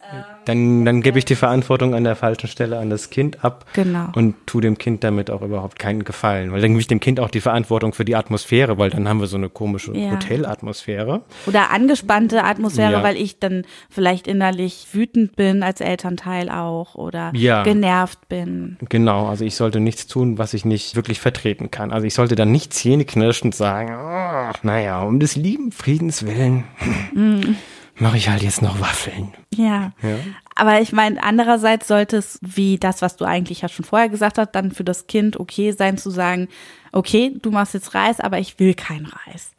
Dann, 0.46 0.86
dann 0.86 1.02
gebe 1.02 1.18
ich 1.20 1.26
die 1.26 1.36
Verantwortung 1.36 1.94
an 1.96 2.04
der 2.04 2.16
falschen 2.16 2.48
Stelle 2.48 2.78
an 2.80 2.90
das 2.90 3.10
Kind 3.10 3.44
ab 3.44 3.66
genau. 3.74 4.10
und 4.16 4.36
tu 4.46 4.60
dem 4.60 4.78
Kind 4.78 5.04
damit 5.04 5.30
auch 5.30 5.42
überhaupt 5.42 5.80
keinen 5.80 6.04
Gefallen. 6.04 6.52
Weil 6.52 6.62
dann 6.62 6.72
gebe 6.72 6.82
ich 6.82 6.88
dem 6.88 7.00
Kind 7.00 7.20
auch 7.20 7.30
die 7.30 7.42
Verantwortung 7.42 7.94
für 7.94 8.06
die 8.06 8.16
Atmosphäre, 8.16 8.78
weil 8.78 8.90
dann 8.90 9.08
haben 9.08 9.20
wir 9.20 9.28
so 9.28 9.38
eine 9.38 9.50
komische 9.50 9.96
ja. 9.96 10.12
Hotelatmosphäre. 10.12 11.22
Oder 11.46 11.72
angespannte 11.72 12.44
Atmosphäre, 12.44 12.94
ja. 12.94 13.04
weil 13.04 13.18
ich 13.18 13.40
dann 13.40 13.66
vielleicht 13.90 14.28
innerlich 14.28 14.88
wütend 14.92 15.36
bin 15.36 15.62
als 15.64 15.82
Elternteil 15.82 16.50
auch 16.50 16.96
oder 16.96 17.32
ja. 17.36 17.64
genervt 17.64 18.28
bin. 18.30 18.78
Genau, 18.90 18.99
also 19.08 19.46
ich 19.46 19.56
sollte 19.56 19.80
nichts 19.80 20.08
tun, 20.08 20.38
was 20.38 20.54
ich 20.54 20.66
nicht 20.66 20.96
wirklich 20.96 21.20
vertreten 21.20 21.72
kann. 21.72 21.92
Also 21.92 22.06
ich 22.06 22.14
sollte 22.14 22.36
dann 22.36 22.52
nicht 22.52 22.74
zähneknirschend 22.74 23.56
sagen, 23.56 23.96
oh, 23.96 24.52
naja, 24.64 25.02
um 25.04 25.20
des 25.20 25.36
lieben 25.36 25.72
Friedens 25.72 26.26
willen. 26.26 26.66
Mm 27.14 27.56
mache 28.00 28.18
ich 28.18 28.30
halt 28.30 28.42
jetzt 28.42 28.62
noch 28.62 28.80
Waffeln. 28.80 29.34
Ja. 29.54 29.92
ja. 30.02 30.18
Aber 30.56 30.82
ich 30.82 30.92
meine, 30.92 31.22
andererseits 31.24 31.88
sollte 31.88 32.18
es, 32.18 32.40
wie 32.42 32.78
das, 32.78 33.02
was 33.02 33.16
du 33.16 33.26
eigentlich 33.26 33.62
ja 33.62 33.70
schon 33.70 33.86
vorher 33.86 34.10
gesagt 34.10 34.38
hast, 34.38 34.52
dann 34.52 34.72
für 34.72 34.84
das 34.84 35.08
Kind 35.08 35.40
okay 35.40 35.72
sein 35.72 35.98
zu 35.98 36.10
sagen, 36.10 36.48
okay, 36.92 37.34
du 37.42 37.52
machst 37.52 37.74
jetzt 37.74 37.94
Reis, 37.94 38.20
aber 38.20 38.40
ich 38.40 38.60
will 38.60 38.74
kein 38.74 39.06
Reis. 39.06 39.52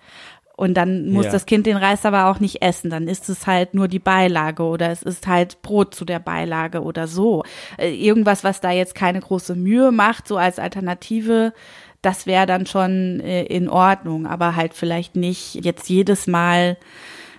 Und 0.61 0.75
dann 0.75 1.09
muss 1.09 1.25
ja. 1.25 1.33
das 1.33 1.47
Kind 1.47 1.64
den 1.64 1.79
Reis 1.79 2.05
aber 2.05 2.26
auch 2.26 2.38
nicht 2.38 2.61
essen. 2.61 2.90
Dann 2.90 3.09
ist 3.09 3.31
es 3.31 3.47
halt 3.47 3.73
nur 3.73 3.88
die 3.88 3.99
Beilage 3.99 4.62
oder 4.62 4.90
es 4.90 5.02
ist 5.02 5.26
halt 5.26 5.62
Brot 5.62 5.95
zu 5.95 6.05
der 6.05 6.19
Beilage 6.19 6.83
oder 6.83 7.07
so. 7.07 7.45
Äh, 7.79 7.95
irgendwas, 7.95 8.45
was 8.45 8.61
da 8.61 8.71
jetzt 8.71 8.95
keine 8.95 9.21
große 9.21 9.55
Mühe 9.55 9.90
macht, 9.90 10.29
so 10.29 10.37
als 10.37 10.59
Alternative, 10.59 11.55
das 12.02 12.26
wäre 12.26 12.45
dann 12.45 12.67
schon 12.67 13.21
äh, 13.21 13.45
in 13.45 13.71
Ordnung. 13.71 14.26
Aber 14.26 14.55
halt 14.55 14.75
vielleicht 14.75 15.17
nicht 15.17 15.64
jetzt 15.64 15.88
jedes 15.88 16.26
Mal 16.26 16.76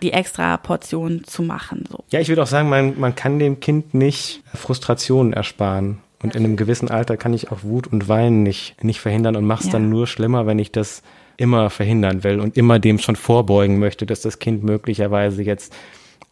die 0.01 0.13
extra 0.13 0.57
Portion 0.57 1.23
zu 1.23 1.43
machen. 1.43 1.83
So. 1.91 2.03
Ja, 2.09 2.21
ich 2.21 2.29
würde 2.29 2.41
auch 2.41 2.47
sagen, 2.47 2.69
man, 2.69 2.99
man 2.99 3.13
kann 3.13 3.37
dem 3.37 3.59
Kind 3.59 3.93
nicht 3.93 4.41
Frustrationen 4.55 5.31
ersparen. 5.31 5.99
Und 6.23 6.35
in 6.35 6.43
einem 6.43 6.55
gewissen 6.55 6.89
Alter 6.89 7.17
kann 7.17 7.35
ich 7.35 7.51
auch 7.51 7.61
Wut 7.61 7.85
und 7.85 8.07
Weinen 8.07 8.41
nicht, 8.41 8.83
nicht 8.83 8.99
verhindern 8.99 9.35
und 9.35 9.45
mache 9.45 9.59
es 9.59 9.65
ja. 9.67 9.73
dann 9.73 9.89
nur 9.89 10.07
schlimmer, 10.07 10.47
wenn 10.47 10.57
ich 10.57 10.71
das 10.71 11.03
immer 11.37 11.69
verhindern 11.69 12.23
will 12.23 12.39
und 12.39 12.57
immer 12.57 12.79
dem 12.79 12.99
schon 12.99 13.15
vorbeugen 13.15 13.79
möchte, 13.79 14.05
dass 14.05 14.21
das 14.21 14.39
Kind 14.39 14.63
möglicherweise 14.63 15.43
jetzt 15.43 15.73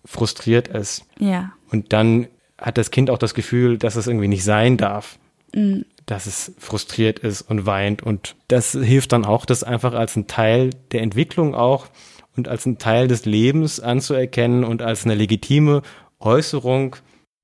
frustriert 0.06 0.68
ist. 0.68 1.06
Ja. 1.20 1.52
Und 1.72 1.94
dann 1.94 2.28
hat 2.58 2.78
das 2.78 2.92
Kind 2.92 3.10
auch 3.10 3.18
das 3.18 3.34
Gefühl, 3.34 3.78
dass 3.78 3.96
es 3.96 4.08
irgendwie 4.08 4.28
nicht 4.28 4.44
sein 4.44 4.78
darf. 4.78 5.18
Mhm. 5.54 5.86
Dass 6.06 6.26
es 6.26 6.54
frustriert 6.58 7.20
ist 7.20 7.42
und 7.44 7.66
weint. 7.66 8.02
Und 8.02 8.36
das 8.48 8.72
hilft 8.72 9.12
dann 9.12 9.26
auch, 9.26 9.46
das 9.46 9.64
einfach 9.64 9.94
als 9.94 10.16
ein 10.16 10.28
Teil 10.28 10.72
der 10.92 11.02
Entwicklung 11.02 11.56
auch 11.56 11.88
und 12.36 12.48
als 12.48 12.66
ein 12.66 12.78
Teil 12.78 13.08
des 13.08 13.26
Lebens 13.26 13.80
anzuerkennen 13.80 14.64
und 14.64 14.82
als 14.82 15.06
eine 15.06 15.16
legitime 15.16 15.82
Äußerung, 16.20 16.96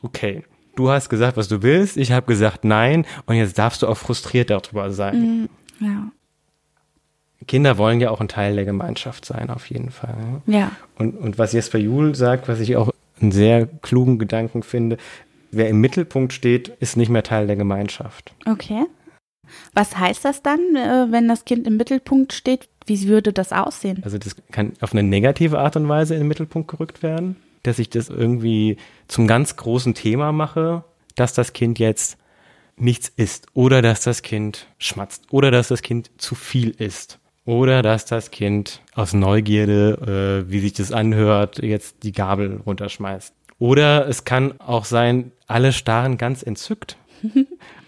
okay, 0.02 0.44
du 0.76 0.90
hast 0.90 1.10
gesagt, 1.10 1.38
was 1.38 1.48
du 1.48 1.62
willst, 1.62 1.98
ich 1.98 2.12
habe 2.12 2.26
gesagt 2.26 2.66
nein 2.66 3.06
und 3.26 3.36
jetzt 3.36 3.58
darfst 3.58 3.82
du 3.82 3.88
auch 3.88 3.98
frustriert 3.98 4.50
darüber 4.50 4.92
sein. 4.92 5.50
Mm, 5.80 5.84
ja. 5.84 6.12
Kinder 7.48 7.78
wollen 7.78 8.02
ja 8.02 8.10
auch 8.10 8.22
ein 8.22 8.28
Teil 8.28 8.56
der 8.56 8.66
Gemeinschaft 8.66 9.26
sein, 9.26 9.50
auf 9.50 9.70
jeden 9.70 9.92
Fall. 9.92 10.42
Ja. 10.48 10.72
Und, 10.98 11.18
und 11.18 11.38
was 11.38 11.54
Jesper 11.54 11.78
Juhl 11.78 12.16
sagt, 12.16 12.48
was 12.48 12.60
ich 12.60 12.76
auch 12.76 12.92
einen 13.22 13.32
sehr 13.32 13.68
klugen 13.68 14.20
Gedanken 14.20 14.64
finde, 14.64 14.98
wer 15.52 15.70
im 15.70 15.80
Mittelpunkt 15.80 16.34
steht, 16.34 16.70
ist 16.80 16.98
nicht 16.98 17.10
mehr 17.10 17.24
Teil 17.24 17.48
der 17.48 17.56
Gemeinschaft. 17.56 18.34
Okay. 18.46 18.86
Was 19.74 19.98
heißt 19.98 20.26
das 20.26 20.42
dann, 20.42 20.60
äh, 20.76 21.12
wenn 21.12 21.28
das 21.28 21.46
Kind 21.46 21.68
im 21.68 21.78
Mittelpunkt 21.78 22.34
steht? 22.34 22.68
Wie 22.88 23.08
würde 23.08 23.32
das 23.32 23.52
aussehen? 23.52 24.02
Also 24.04 24.18
das 24.18 24.36
kann 24.52 24.74
auf 24.82 24.94
eine 24.94 25.04
negative 25.04 25.60
Art 25.60 25.76
und 25.76 25.88
Weise 25.88 26.16
in 26.16 26.22
den 26.22 26.28
Mittelpunkt 26.28 26.70
gerückt 26.70 27.04
werden, 27.04 27.36
dass 27.64 27.80
ich 27.80 27.90
das 27.90 28.10
irgendwie 28.10 28.78
zum 29.08 29.28
ganz 29.28 29.56
großen 29.56 29.94
Thema 29.94 30.32
mache, 30.32 30.84
dass 31.16 31.34
das 31.34 31.54
Kind 31.54 31.80
jetzt 31.80 32.18
nichts 32.76 33.12
isst 33.16 33.48
oder 33.54 33.82
dass 33.82 34.02
das 34.02 34.22
Kind 34.22 34.68
schmatzt 34.78 35.32
oder 35.32 35.52
dass 35.52 35.70
das 35.70 35.82
Kind 35.82 36.12
zu 36.18 36.36
viel 36.36 36.72
isst 36.72 37.20
oder 37.46 37.82
dass 37.82 38.06
das 38.06 38.32
Kind 38.32 38.82
aus 38.94 39.14
Neugierde, 39.14 40.44
äh, 40.46 40.52
wie 40.52 40.60
sich 40.60 40.74
das 40.74 40.92
anhört, 40.92 41.62
jetzt 41.62 42.04
die 42.04 42.12
Gabel 42.12 42.62
runterschmeißt. 42.66 43.34
Oder 43.60 44.08
es 44.08 44.26
kann 44.26 44.60
auch 44.60 44.86
sein, 44.86 45.32
alle 45.48 45.72
starren 45.72 46.18
ganz 46.18 46.44
entzückt 46.44 46.98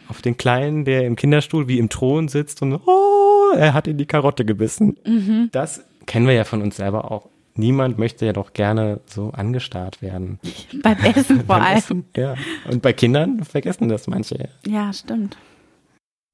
auf 0.08 0.22
den 0.22 0.38
Kleinen, 0.38 0.86
der 0.86 1.06
im 1.06 1.16
Kinderstuhl 1.16 1.68
wie 1.68 1.80
im 1.80 1.90
Thron 1.90 2.28
sitzt 2.28 2.62
und 2.62 2.76
oh, 2.86 3.52
er 3.56 3.74
hat 3.74 3.88
in 3.88 3.98
die 3.98 4.06
Karotte 4.06 4.46
gebissen. 4.46 4.98
Mhm. 5.06 5.50
Das 5.52 5.84
kennen 6.06 6.28
wir 6.28 6.34
ja 6.34 6.46
von 6.46 6.62
uns 6.62 6.78
selber 6.78 7.12
auch. 7.12 7.30
Niemand 7.56 7.98
möchte 7.98 8.26
ja 8.26 8.34
doch 8.34 8.54
gerne 8.54 9.00
so 9.08 9.32
angestarrt 9.32 10.04
werden. 10.04 10.40
Beim 10.84 10.98
Essen 11.00 11.44
vor 11.48 11.56
allem. 11.56 12.06
Ja. 12.16 12.36
Und 12.70 12.84
bei 12.84 12.94
Kindern 12.94 13.44
vergessen 13.44 13.90
das 13.90 14.08
manche. 14.08 14.50
Ja, 14.66 14.94
stimmt. 14.94 15.38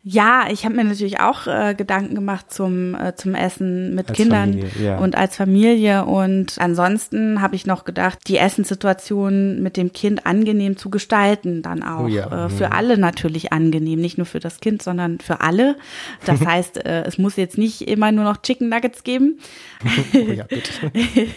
Ja, 0.05 0.48
ich 0.51 0.65
habe 0.65 0.75
mir 0.75 0.83
natürlich 0.83 1.22
auch 1.22 1.48
äh, 1.48 1.75
Gedanken 1.75 2.13
gemacht 2.13 2.51
zum, 2.51 2.93
äh, 2.93 3.15
zum 3.15 3.36
Essen 3.36 3.95
mit 3.95 4.10
als 4.10 4.17
Kindern 4.17 4.51
Familie, 4.51 4.69
ja. 4.83 4.98
und 4.98 5.15
als 5.15 5.38
Familie. 5.38 6.03
Und 6.03 6.57
ansonsten 6.60 7.41
habe 7.41 7.55
ich 7.55 7.65
noch 7.65 7.86
gedacht, 7.86 8.19
die 8.27 8.38
Essenssituation 8.38 9.63
mit 9.63 9.77
dem 9.77 9.93
Kind 9.93 10.25
angenehm 10.25 10.75
zu 10.75 10.89
gestalten, 10.89 11.62
dann 11.62 11.83
auch. 11.83 12.03
Oh 12.03 12.07
ja. 12.07 12.48
äh, 12.48 12.50
für 12.50 12.67
mhm. 12.67 12.74
alle 12.74 12.98
natürlich 12.98 13.53
angenehm, 13.53 14.01
nicht 14.01 14.17
nur 14.17 14.25
für 14.25 14.41
das 14.41 14.60
Kind, 14.60 14.83
sondern 14.83 15.19
für 15.19 15.39
alle. 15.39 15.77
Das 16.25 16.41
heißt, 16.45 16.86
äh, 16.86 17.03
es 17.03 17.17
muss 17.17 17.38
jetzt 17.38 17.57
nicht 17.57 17.88
immer 17.88 18.12
nur 18.12 18.25
noch 18.25 18.41
Chicken 18.41 18.67
Nuggets 18.67 19.05
geben. 19.05 19.39
oh 20.13 20.31
ja, 20.31 20.43
bitte. 20.43 20.91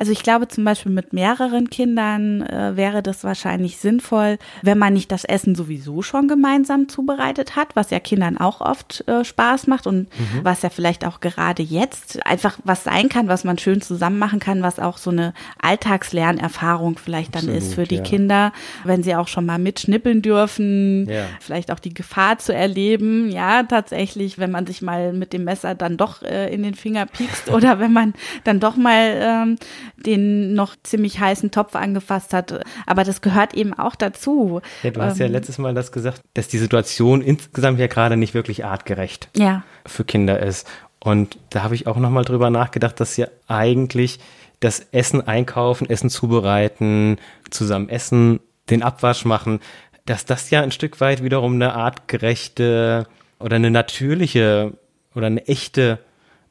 Also 0.00 0.12
ich 0.12 0.22
glaube 0.22 0.48
zum 0.48 0.64
Beispiel 0.64 0.90
mit 0.90 1.12
mehreren 1.12 1.68
Kindern 1.68 2.40
äh, 2.40 2.74
wäre 2.74 3.02
das 3.02 3.22
wahrscheinlich 3.22 3.76
sinnvoll, 3.76 4.38
wenn 4.62 4.78
man 4.78 4.94
nicht 4.94 5.12
das 5.12 5.26
Essen 5.26 5.54
sowieso 5.54 6.00
schon 6.00 6.26
gemeinsam 6.26 6.88
zubereitet 6.88 7.54
hat, 7.54 7.76
was 7.76 7.90
ja 7.90 8.00
Kindern 8.00 8.38
auch 8.38 8.62
oft 8.62 9.06
äh, 9.06 9.26
Spaß 9.26 9.66
macht 9.66 9.86
und 9.86 10.08
mhm. 10.18 10.40
was 10.42 10.62
ja 10.62 10.70
vielleicht 10.70 11.04
auch 11.04 11.20
gerade 11.20 11.62
jetzt 11.62 12.24
einfach 12.26 12.58
was 12.64 12.82
sein 12.82 13.10
kann, 13.10 13.28
was 13.28 13.44
man 13.44 13.58
schön 13.58 13.82
zusammen 13.82 14.18
machen 14.18 14.40
kann, 14.40 14.62
was 14.62 14.78
auch 14.78 14.96
so 14.96 15.10
eine 15.10 15.34
Alltagslernerfahrung 15.60 16.96
vielleicht 16.96 17.34
dann 17.34 17.42
Absolut, 17.42 17.62
ist 17.62 17.74
für 17.74 17.84
die 17.84 17.96
ja. 17.96 18.02
Kinder, 18.02 18.52
wenn 18.84 19.02
sie 19.02 19.14
auch 19.14 19.28
schon 19.28 19.44
mal 19.44 19.58
mitschnippeln 19.58 20.22
dürfen, 20.22 21.10
ja. 21.10 21.26
vielleicht 21.40 21.70
auch 21.70 21.78
die 21.78 21.92
Gefahr 21.92 22.38
zu 22.38 22.54
erleben, 22.54 23.28
ja, 23.28 23.64
tatsächlich, 23.64 24.38
wenn 24.38 24.50
man 24.50 24.66
sich 24.66 24.80
mal 24.80 25.12
mit 25.12 25.34
dem 25.34 25.44
Messer 25.44 25.74
dann 25.74 25.98
doch 25.98 26.22
äh, 26.22 26.50
in 26.50 26.62
den 26.62 26.74
Finger 26.74 27.04
piekst 27.04 27.50
oder 27.52 27.78
wenn 27.80 27.92
man 27.92 28.14
dann 28.44 28.60
doch 28.60 28.76
mal 28.76 29.20
ähm, 29.20 29.56
den 29.96 30.54
noch 30.54 30.76
ziemlich 30.82 31.20
heißen 31.20 31.50
Topf 31.50 31.74
angefasst 31.74 32.32
hat. 32.32 32.64
Aber 32.86 33.04
das 33.04 33.20
gehört 33.20 33.54
eben 33.54 33.74
auch 33.74 33.94
dazu. 33.94 34.60
Ja, 34.82 34.90
du 34.90 35.00
hast 35.02 35.18
ja 35.18 35.26
ähm, 35.26 35.32
letztes 35.32 35.58
Mal 35.58 35.74
das 35.74 35.92
gesagt, 35.92 36.20
dass 36.34 36.48
die 36.48 36.58
Situation 36.58 37.22
insgesamt 37.22 37.78
ja 37.78 37.86
gerade 37.86 38.16
nicht 38.16 38.34
wirklich 38.34 38.64
artgerecht 38.64 39.28
ja. 39.36 39.64
für 39.86 40.04
Kinder 40.04 40.40
ist. 40.40 40.66
Und 41.02 41.38
da 41.50 41.62
habe 41.62 41.74
ich 41.74 41.86
auch 41.86 41.96
nochmal 41.96 42.24
drüber 42.24 42.50
nachgedacht, 42.50 43.00
dass 43.00 43.16
ja 43.16 43.28
eigentlich 43.48 44.18
das 44.60 44.86
Essen 44.92 45.26
einkaufen, 45.26 45.88
Essen 45.88 46.10
zubereiten, 46.10 47.16
zusammen 47.48 47.88
essen, 47.88 48.40
den 48.68 48.82
Abwasch 48.82 49.24
machen, 49.24 49.60
dass 50.04 50.26
das 50.26 50.50
ja 50.50 50.60
ein 50.60 50.72
Stück 50.72 51.00
weit 51.00 51.22
wiederum 51.24 51.54
eine 51.54 51.74
artgerechte 51.74 53.06
oder 53.38 53.56
eine 53.56 53.70
natürliche 53.70 54.72
oder 55.14 55.26
eine 55.26 55.46
echte 55.48 55.98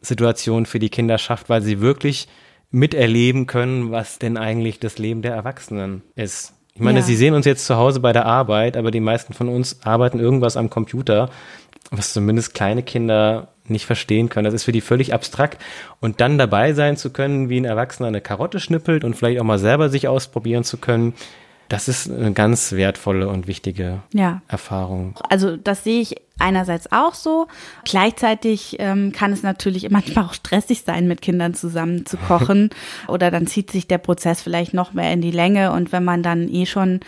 Situation 0.01 0.65
für 0.65 0.79
die 0.79 0.89
Kinder 0.89 1.17
schafft, 1.17 1.49
weil 1.49 1.61
sie 1.61 1.81
wirklich 1.81 2.27
miterleben 2.71 3.47
können, 3.47 3.91
was 3.91 4.19
denn 4.19 4.37
eigentlich 4.37 4.79
das 4.79 4.97
Leben 4.97 5.21
der 5.21 5.33
Erwachsenen 5.33 6.03
ist. 6.15 6.53
Ich 6.75 6.81
meine, 6.81 6.99
ja. 6.99 7.05
Sie 7.05 7.15
sehen 7.15 7.33
uns 7.33 7.45
jetzt 7.45 7.65
zu 7.65 7.75
Hause 7.75 7.99
bei 7.99 8.13
der 8.13 8.25
Arbeit, 8.25 8.77
aber 8.77 8.91
die 8.91 8.99
meisten 8.99 9.33
von 9.33 9.49
uns 9.49 9.81
arbeiten 9.83 10.19
irgendwas 10.19 10.55
am 10.55 10.69
Computer, 10.69 11.29
was 11.91 12.13
zumindest 12.13 12.53
kleine 12.53 12.83
Kinder 12.83 13.49
nicht 13.65 13.85
verstehen 13.85 14.29
können. 14.29 14.45
Das 14.45 14.53
ist 14.53 14.63
für 14.63 14.71
die 14.71 14.81
völlig 14.81 15.13
abstrakt. 15.13 15.61
Und 15.99 16.21
dann 16.21 16.37
dabei 16.37 16.73
sein 16.73 16.97
zu 16.97 17.11
können, 17.11 17.49
wie 17.49 17.59
ein 17.59 17.65
Erwachsener 17.65 18.07
eine 18.07 18.21
Karotte 18.21 18.59
schnippelt 18.59 19.03
und 19.03 19.15
vielleicht 19.15 19.39
auch 19.39 19.45
mal 19.45 19.59
selber 19.59 19.89
sich 19.89 20.07
ausprobieren 20.07 20.63
zu 20.63 20.77
können, 20.77 21.13
Das 21.69 21.87
ist 21.87 22.09
eine 22.09 22.33
ganz 22.33 22.71
wertvolle 22.71 23.29
und 23.29 23.47
wichtige 23.47 24.01
ja. 24.11 24.41
Erfahrung. 24.47 25.15
Also 25.29 25.55
das 25.55 25.83
sehe 25.83 26.01
ich 26.01 26.15
einerseits 26.39 26.91
auch 26.91 27.13
so. 27.13 27.47
Gleichzeitig 27.85 28.77
ähm, 28.79 29.11
kann 29.11 29.31
es 29.31 29.43
natürlich 29.43 29.89
manchmal 29.91 30.25
auch 30.25 30.33
stressig 30.33 30.81
sein, 30.81 31.07
mit 31.07 31.21
Kindern 31.21 31.53
zusammen 31.53 32.05
zu 32.07 32.17
kochen. 32.17 32.71
Oder 33.07 33.29
dann 33.29 33.45
zieht 33.45 33.71
sich 33.71 33.87
der 33.87 33.99
Prozess 33.99 34.41
vielleicht 34.41 34.73
noch 34.73 34.93
mehr 34.93 35.13
in 35.13 35.21
die 35.21 35.31
Länge. 35.31 35.71
Und 35.71 35.91
wenn 35.91 36.03
man 36.03 36.23
dann 36.23 36.49
eh 36.49 36.65
schon 36.65 37.01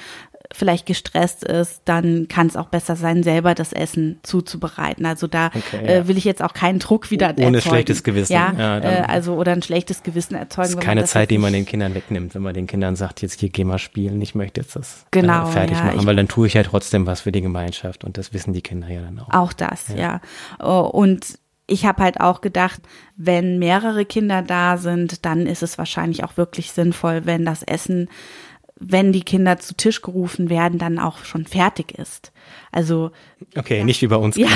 vielleicht 0.54 0.86
gestresst 0.86 1.44
ist, 1.44 1.82
dann 1.86 2.28
kann 2.28 2.48
es 2.48 2.56
auch 2.56 2.68
besser 2.68 2.96
sein, 2.96 3.24
selber 3.24 3.56
das 3.56 3.74
Essen 3.74 4.20
zuzubereiten. 4.24 5.06
Also 5.06 5.28
da 5.28 5.48
okay, 5.48 5.86
äh, 5.86 6.08
will 6.08 6.18
ich 6.18 6.26
jetzt 6.26 6.42
auch 6.42 6.54
keinen 6.54 6.80
Druck 6.80 7.12
wieder 7.12 7.30
Ohne 7.30 7.58
erzeugen. 7.58 7.62
schlechtes 7.62 8.04
Gewissen. 8.04 8.34
Ja, 8.34 8.54
ja 8.58 8.80
äh, 8.80 9.02
also 9.08 9.36
oder 9.36 9.52
ein 9.54 9.62
schlechtes 9.62 10.04
Gewissen 10.04 10.36
erzeugen. 10.36 10.70
Das 10.70 10.76
ist 10.76 10.82
keine 10.82 11.06
Zeit, 11.06 11.32
die 11.32 11.38
man 11.38 11.54
den 11.54 11.66
Kindern 11.66 11.94
wegnimmt, 11.94 12.36
wenn 12.36 12.42
man 12.42 12.54
den 12.54 12.68
Kindern 12.68 12.96
sagt, 12.96 13.22
jetzt 13.22 13.40
hier 13.40 13.50
geh 13.50 13.64
mal 13.64 13.80
spielen, 13.80 14.22
ich 14.22 14.36
möchte 14.36 14.62
jetzt 14.62 14.76
das 14.76 15.04
äh, 15.04 15.20
genau, 15.20 15.48
äh, 15.48 15.52
fertig 15.52 15.78
ja, 15.78 15.86
machen, 15.86 16.06
weil 16.06 16.16
dann 16.16 16.28
tue 16.28 16.48
ich 16.48 16.54
ja 16.54 16.64
trotzdem 16.64 17.06
was 17.06 17.22
für 17.22 17.32
die 17.32 17.42
Gemeinschaft 17.42 18.04
und 18.04 18.18
das 18.18 18.34
wissen 18.34 18.54
die 18.54 18.62
Kinder 18.62 18.90
ja 18.90 19.02
dann 19.02 19.20
auch. 19.20 19.34
Auch 19.34 19.54
das, 19.54 19.88
ja. 19.90 20.22
ja. 20.60 20.66
Und 20.66 21.40
ich 21.72 21.86
habe 21.86 22.04
halt 22.04 22.20
auch 22.20 22.42
gedacht, 22.42 22.82
wenn 23.16 23.58
mehrere 23.58 24.06
Kinder 24.06 24.42
da 24.42 24.78
sind, 24.78 25.26
dann 25.26 25.48
ist 25.48 25.64
es 25.64 25.78
wahrscheinlich 25.78 26.24
auch 26.24 26.36
wirklich 26.36 26.72
sinnvoll, 26.72 27.26
wenn 27.26 27.46
das 27.46 27.64
Essen 27.64 28.10
wenn 28.84 29.14
die 29.14 29.22
Kinder 29.22 29.60
zu 29.60 29.76
Tisch 29.76 30.02
gerufen 30.02 30.50
werden, 30.50 30.80
dann 30.80 30.98
auch 30.98 31.24
schon 31.24 31.46
fertig 31.46 31.98
ist. 31.98 32.32
Also 32.72 33.12
okay, 33.56 33.80
ja. 33.80 33.84
nicht 33.84 34.02
wie 34.02 34.08
bei 34.08 34.16
uns. 34.16 34.36
Ja, 34.36 34.48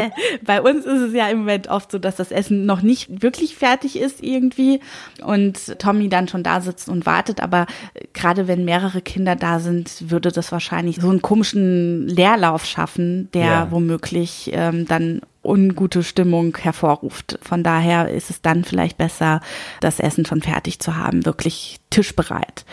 bei 0.42 0.62
uns 0.62 0.86
ist 0.86 1.00
es 1.00 1.12
ja 1.12 1.28
im 1.28 1.40
Moment 1.40 1.68
oft 1.68 1.90
so, 1.90 1.98
dass 1.98 2.16
das 2.16 2.30
Essen 2.30 2.64
noch 2.64 2.80
nicht 2.80 3.22
wirklich 3.22 3.56
fertig 3.56 3.98
ist 3.98 4.22
irgendwie 4.22 4.80
und 5.22 5.78
Tommy 5.78 6.08
dann 6.08 6.28
schon 6.28 6.42
da 6.42 6.62
sitzt 6.62 6.88
und 6.88 7.04
wartet. 7.04 7.42
Aber 7.42 7.66
gerade 8.14 8.48
wenn 8.48 8.64
mehrere 8.64 9.02
Kinder 9.02 9.36
da 9.36 9.60
sind, 9.60 10.10
würde 10.10 10.32
das 10.32 10.50
wahrscheinlich 10.50 10.96
so 10.96 11.10
einen 11.10 11.22
komischen 11.22 12.08
Leerlauf 12.08 12.64
schaffen, 12.64 13.28
der 13.34 13.44
ja. 13.44 13.70
womöglich 13.70 14.50
ähm, 14.54 14.86
dann 14.86 15.20
ungute 15.44 16.02
Stimmung 16.02 16.56
hervorruft. 16.56 17.38
Von 17.42 17.62
daher 17.62 18.08
ist 18.08 18.30
es 18.30 18.42
dann 18.42 18.64
vielleicht 18.64 18.98
besser, 18.98 19.40
das 19.80 20.00
Essen 20.00 20.26
schon 20.26 20.42
fertig 20.42 20.80
zu 20.80 20.96
haben, 20.96 21.24
wirklich 21.24 21.80
tischbereit. 21.90 22.64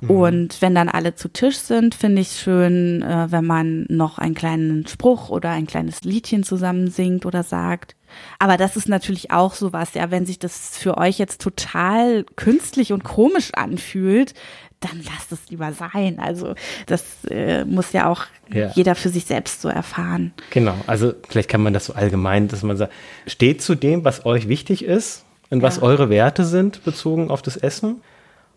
Mhm. 0.00 0.10
Und 0.10 0.62
wenn 0.62 0.74
dann 0.74 0.88
alle 0.88 1.14
zu 1.14 1.28
Tisch 1.28 1.56
sind, 1.58 1.94
finde 1.94 2.22
ich 2.22 2.28
es 2.28 2.40
schön, 2.40 3.02
äh, 3.02 3.30
wenn 3.30 3.44
man 3.44 3.86
noch 3.88 4.18
einen 4.18 4.34
kleinen 4.34 4.86
Spruch 4.86 5.30
oder 5.30 5.50
ein 5.50 5.66
kleines 5.66 6.02
Liedchen 6.02 6.42
zusammen 6.42 6.88
singt 6.90 7.26
oder 7.26 7.42
sagt. 7.42 7.95
Aber 8.38 8.56
das 8.56 8.76
ist 8.76 8.88
natürlich 8.88 9.30
auch 9.30 9.54
sowas, 9.54 9.94
ja, 9.94 10.10
wenn 10.10 10.26
sich 10.26 10.38
das 10.38 10.76
für 10.78 10.98
euch 10.98 11.18
jetzt 11.18 11.40
total 11.40 12.24
künstlich 12.36 12.92
und 12.92 13.04
komisch 13.04 13.52
anfühlt, 13.54 14.34
dann 14.80 15.02
lasst 15.04 15.32
es 15.32 15.50
lieber 15.50 15.72
sein. 15.72 16.18
Also 16.18 16.54
das 16.86 17.24
äh, 17.30 17.64
muss 17.64 17.92
ja 17.92 18.08
auch 18.08 18.24
ja. 18.52 18.70
jeder 18.74 18.94
für 18.94 19.08
sich 19.08 19.24
selbst 19.24 19.62
so 19.62 19.68
erfahren. 19.68 20.32
Genau, 20.50 20.74
also 20.86 21.14
vielleicht 21.28 21.48
kann 21.48 21.62
man 21.62 21.72
das 21.72 21.86
so 21.86 21.94
allgemein, 21.94 22.48
dass 22.48 22.62
man 22.62 22.76
sagt, 22.76 22.92
steht 23.26 23.62
zu 23.62 23.74
dem, 23.74 24.04
was 24.04 24.26
euch 24.26 24.48
wichtig 24.48 24.84
ist 24.84 25.24
und 25.50 25.60
ja. 25.60 25.62
was 25.62 25.80
eure 25.80 26.10
Werte 26.10 26.44
sind 26.44 26.84
bezogen 26.84 27.30
auf 27.30 27.42
das 27.42 27.56
Essen 27.56 28.02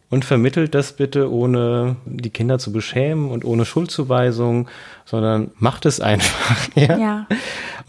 und 0.10 0.26
vermittelt 0.26 0.74
das 0.74 0.94
bitte 0.94 1.32
ohne 1.32 1.96
die 2.06 2.32
Kinder 2.32 2.60
zu 2.60 2.72
beschämen 2.72 3.30
und 3.30 3.46
ohne 3.46 3.66
Schuldzuweisung, 3.66 4.68
sondern 5.06 5.52
macht 5.58 5.86
es 5.86 6.02
einfach 6.02 6.68
ja? 6.76 6.98
ja. 6.98 7.28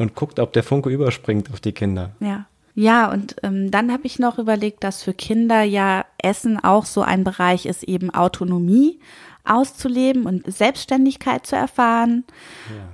Und 0.01 0.15
guckt, 0.15 0.41
ob 0.41 0.53
der 0.53 0.63
Funke 0.63 0.91
überspringt 0.91 1.53
auf 1.53 1.61
die 1.61 1.73
Kinder. 1.73 2.11
Ja. 2.21 2.47
Ja, 2.75 3.11
und 3.11 3.37
ähm, 3.43 3.71
dann 3.71 3.93
habe 3.93 4.07
ich 4.07 4.19
noch 4.19 4.39
überlegt, 4.39 4.85
dass 4.85 5.03
für 5.03 5.13
Kinder 5.13 5.63
ja 5.63 6.05
Essen 6.19 6.59
auch 6.63 6.87
so 6.87 7.03
ein 7.03 7.25
Bereich 7.25 7.67
ist, 7.67 7.83
eben 7.83 8.11
Autonomie 8.11 9.01
auszuleben 9.45 10.27
und 10.27 10.53
Selbstständigkeit 10.53 11.47
zu 11.47 11.57
erfahren. 11.57 12.25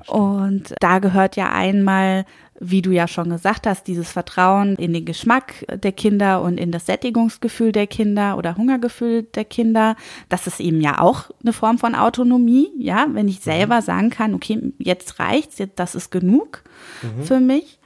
Ja, 0.06 0.14
und 0.14 0.74
da 0.80 0.98
gehört 0.98 1.36
ja 1.36 1.50
einmal 1.50 2.24
wie 2.60 2.82
du 2.82 2.90
ja 2.90 3.08
schon 3.08 3.30
gesagt 3.30 3.66
hast, 3.66 3.86
dieses 3.86 4.10
Vertrauen 4.10 4.76
in 4.76 4.92
den 4.92 5.04
Geschmack 5.04 5.64
der 5.68 5.92
Kinder 5.92 6.42
und 6.42 6.58
in 6.58 6.72
das 6.72 6.86
Sättigungsgefühl 6.86 7.72
der 7.72 7.86
Kinder 7.86 8.38
oder 8.38 8.56
Hungergefühl 8.56 9.22
der 9.22 9.44
Kinder, 9.44 9.96
das 10.28 10.46
ist 10.46 10.60
eben 10.60 10.80
ja 10.80 11.00
auch 11.00 11.30
eine 11.42 11.52
Form 11.52 11.78
von 11.78 11.94
Autonomie, 11.94 12.68
ja, 12.78 13.06
wenn 13.10 13.28
ich 13.28 13.40
selber 13.40 13.82
sagen 13.82 14.10
kann, 14.10 14.34
okay, 14.34 14.72
jetzt 14.78 15.18
reicht's, 15.18 15.62
das 15.76 15.94
ist 15.94 16.10
genug 16.10 16.62
mhm. 17.02 17.24
für 17.24 17.40
mich. 17.40 17.78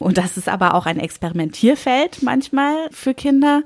Und 0.00 0.16
das 0.16 0.38
ist 0.38 0.48
aber 0.48 0.74
auch 0.74 0.86
ein 0.86 0.98
Experimentierfeld 0.98 2.22
manchmal 2.22 2.74
für 2.90 3.12
Kinder 3.12 3.62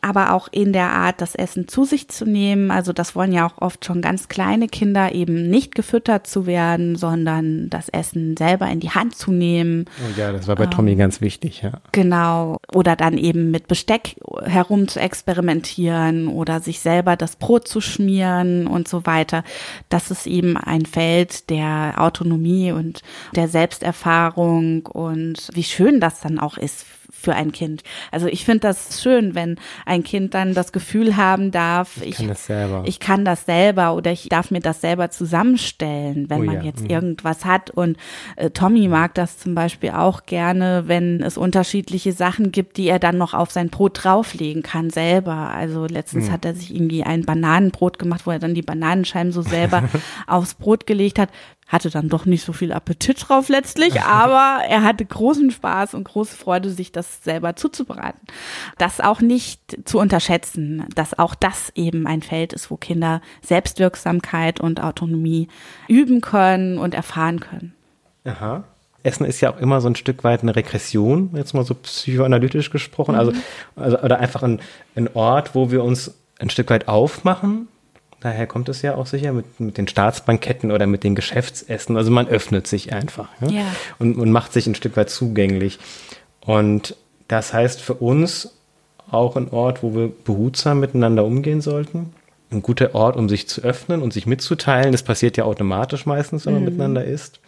aber 0.00 0.32
auch 0.32 0.48
in 0.50 0.72
der 0.72 0.90
Art, 0.90 1.20
das 1.20 1.34
Essen 1.34 1.68
zu 1.68 1.84
sich 1.84 2.08
zu 2.08 2.24
nehmen. 2.24 2.70
Also 2.70 2.92
das 2.92 3.14
wollen 3.14 3.32
ja 3.32 3.46
auch 3.46 3.60
oft 3.60 3.84
schon 3.84 4.02
ganz 4.02 4.28
kleine 4.28 4.68
Kinder 4.68 5.12
eben 5.12 5.48
nicht 5.48 5.74
gefüttert 5.74 6.26
zu 6.26 6.46
werden, 6.46 6.96
sondern 6.96 7.70
das 7.70 7.88
Essen 7.88 8.36
selber 8.36 8.68
in 8.68 8.80
die 8.80 8.90
Hand 8.90 9.16
zu 9.16 9.32
nehmen. 9.32 9.86
Oh 10.00 10.18
ja, 10.18 10.32
das 10.32 10.48
war 10.48 10.56
bei 10.56 10.64
ähm, 10.64 10.70
Tommy 10.70 10.96
ganz 10.96 11.20
wichtig, 11.20 11.62
ja. 11.62 11.72
Genau. 11.92 12.58
Oder 12.72 12.96
dann 12.96 13.18
eben 13.18 13.50
mit 13.50 13.68
Besteck 13.68 14.16
herum 14.44 14.88
zu 14.88 15.00
experimentieren 15.00 16.28
oder 16.28 16.60
sich 16.60 16.80
selber 16.80 17.16
das 17.16 17.36
Brot 17.36 17.68
zu 17.68 17.80
schmieren 17.80 18.66
und 18.66 18.88
so 18.88 19.06
weiter. 19.06 19.44
Das 19.88 20.10
ist 20.10 20.26
eben 20.26 20.56
ein 20.56 20.86
Feld 20.86 21.50
der 21.50 21.94
Autonomie 21.96 22.72
und 22.72 23.02
der 23.34 23.48
Selbsterfahrung 23.48 24.86
und 24.86 25.48
wie 25.52 25.64
schön 25.64 26.00
das 26.00 26.20
dann 26.20 26.38
auch 26.38 26.58
ist 26.58 26.86
für 27.20 27.34
ein 27.34 27.52
Kind. 27.52 27.82
Also 28.12 28.28
ich 28.28 28.44
finde 28.44 28.60
das 28.60 29.02
schön, 29.02 29.34
wenn 29.34 29.56
ein 29.84 30.04
Kind 30.04 30.34
dann 30.34 30.54
das 30.54 30.72
Gefühl 30.72 31.16
haben 31.16 31.50
darf, 31.50 31.96
ich, 32.00 32.10
ich 32.10 32.16
kann 32.16 32.28
das 32.28 32.46
selber, 32.46 32.82
ich 32.86 33.00
kann 33.00 33.24
das 33.24 33.44
selber 33.44 33.94
oder 33.94 34.12
ich 34.12 34.28
darf 34.28 34.50
mir 34.50 34.60
das 34.60 34.80
selber 34.80 35.10
zusammenstellen, 35.10 36.30
wenn 36.30 36.42
oh, 36.42 36.44
man 36.44 36.56
ja. 36.56 36.62
jetzt 36.62 36.84
mhm. 36.84 36.90
irgendwas 36.90 37.44
hat. 37.44 37.70
Und 37.70 37.96
äh, 38.36 38.50
Tommy 38.50 38.88
mag 38.88 39.14
das 39.14 39.38
zum 39.38 39.54
Beispiel 39.54 39.90
auch 39.90 40.26
gerne, 40.26 40.84
wenn 40.86 41.22
es 41.22 41.36
unterschiedliche 41.36 42.12
Sachen 42.12 42.52
gibt, 42.52 42.76
die 42.76 42.88
er 42.88 43.00
dann 43.00 43.18
noch 43.18 43.34
auf 43.34 43.50
sein 43.50 43.68
Brot 43.68 44.04
drauflegen 44.04 44.62
kann 44.62 44.90
selber. 44.90 45.34
Also 45.34 45.86
letztens 45.86 46.28
mhm. 46.28 46.32
hat 46.32 46.44
er 46.44 46.54
sich 46.54 46.72
irgendwie 46.72 47.02
ein 47.02 47.24
Bananenbrot 47.24 47.98
gemacht, 47.98 48.26
wo 48.26 48.30
er 48.30 48.38
dann 48.38 48.54
die 48.54 48.62
Bananenscheiben 48.62 49.32
so 49.32 49.42
selber 49.42 49.88
aufs 50.26 50.54
Brot 50.54 50.86
gelegt 50.86 51.18
hat 51.18 51.30
hatte 51.68 51.90
dann 51.90 52.08
doch 52.08 52.24
nicht 52.24 52.44
so 52.44 52.52
viel 52.52 52.72
Appetit 52.72 53.28
drauf 53.28 53.48
letztlich, 53.48 54.00
aber 54.02 54.64
er 54.64 54.82
hatte 54.82 55.04
großen 55.04 55.50
Spaß 55.50 55.94
und 55.94 56.04
große 56.04 56.36
Freude, 56.36 56.70
sich 56.70 56.90
das 56.90 57.22
selber 57.22 57.54
zuzubereiten. 57.54 58.20
Das 58.78 59.00
auch 59.00 59.20
nicht 59.20 59.60
zu 59.84 59.98
unterschätzen, 59.98 60.84
dass 60.94 61.18
auch 61.18 61.34
das 61.34 61.70
eben 61.74 62.06
ein 62.06 62.22
Feld 62.22 62.52
ist, 62.52 62.70
wo 62.70 62.76
Kinder 62.76 63.20
Selbstwirksamkeit 63.42 64.60
und 64.60 64.82
Autonomie 64.82 65.48
üben 65.86 66.20
können 66.20 66.78
und 66.78 66.94
erfahren 66.94 67.40
können. 67.40 67.74
Aha. 68.24 68.64
Essen 69.04 69.24
ist 69.24 69.40
ja 69.40 69.52
auch 69.52 69.58
immer 69.58 69.80
so 69.80 69.88
ein 69.88 69.94
Stück 69.94 70.24
weit 70.24 70.42
eine 70.42 70.56
Regression, 70.56 71.30
jetzt 71.34 71.54
mal 71.54 71.64
so 71.64 71.74
psychoanalytisch 71.74 72.70
gesprochen, 72.70 73.14
also, 73.14 73.30
mhm. 73.30 73.42
also, 73.76 73.96
also 73.96 74.04
oder 74.04 74.18
einfach 74.18 74.42
ein, 74.42 74.60
ein 74.96 75.08
Ort, 75.14 75.54
wo 75.54 75.70
wir 75.70 75.84
uns 75.84 76.14
ein 76.38 76.50
Stück 76.50 76.70
weit 76.70 76.88
aufmachen 76.88 77.68
Daher 78.20 78.48
kommt 78.48 78.68
es 78.68 78.82
ja 78.82 78.96
auch 78.96 79.06
sicher 79.06 79.32
mit, 79.32 79.60
mit 79.60 79.78
den 79.78 79.86
Staatsbanketten 79.86 80.72
oder 80.72 80.86
mit 80.86 81.04
den 81.04 81.14
Geschäftsessen. 81.14 81.96
Also 81.96 82.10
man 82.10 82.26
öffnet 82.26 82.66
sich 82.66 82.92
einfach 82.92 83.28
ja? 83.40 83.48
Ja. 83.48 83.64
Und, 83.98 84.16
und 84.16 84.32
macht 84.32 84.52
sich 84.52 84.66
ein 84.66 84.74
Stück 84.74 84.96
weit 84.96 85.08
zugänglich. 85.08 85.78
Und 86.40 86.96
das 87.28 87.52
heißt 87.52 87.80
für 87.80 87.94
uns 87.94 88.54
auch 89.10 89.36
ein 89.36 89.50
Ort, 89.50 89.82
wo 89.82 89.94
wir 89.94 90.12
behutsam 90.24 90.80
miteinander 90.80 91.24
umgehen 91.24 91.60
sollten. 91.60 92.12
Ein 92.50 92.62
guter 92.62 92.94
Ort, 92.94 93.16
um 93.16 93.28
sich 93.28 93.48
zu 93.48 93.62
öffnen 93.62 94.02
und 94.02 94.12
sich 94.12 94.26
mitzuteilen. 94.26 94.92
Das 94.92 95.02
passiert 95.02 95.36
ja 95.36 95.44
automatisch 95.44 96.06
meistens, 96.06 96.46
wenn 96.46 96.54
man 96.54 96.62
mhm. 96.62 96.68
miteinander 96.70 97.04
isst. 97.04 97.40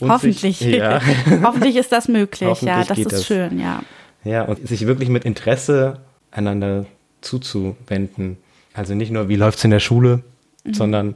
Und 0.00 0.10
Hoffentlich. 0.10 0.58
Sich, 0.58 0.74
ja. 0.74 1.00
Hoffentlich 1.42 1.76
ist 1.76 1.92
das 1.92 2.08
möglich. 2.08 2.62
ja, 2.62 2.82
das 2.84 2.98
ist 2.98 3.12
das. 3.12 3.26
schön, 3.26 3.60
ja. 3.60 3.82
Ja, 4.24 4.42
und 4.42 4.66
sich 4.66 4.86
wirklich 4.86 5.08
mit 5.08 5.24
Interesse 5.24 5.98
einander 6.30 6.86
zuzuwenden. 7.20 8.38
Also 8.74 8.94
nicht 8.94 9.10
nur, 9.10 9.28
wie 9.28 9.36
läuft's 9.36 9.64
in 9.64 9.70
der 9.70 9.80
Schule, 9.80 10.22
mhm. 10.64 10.74
sondern 10.74 11.14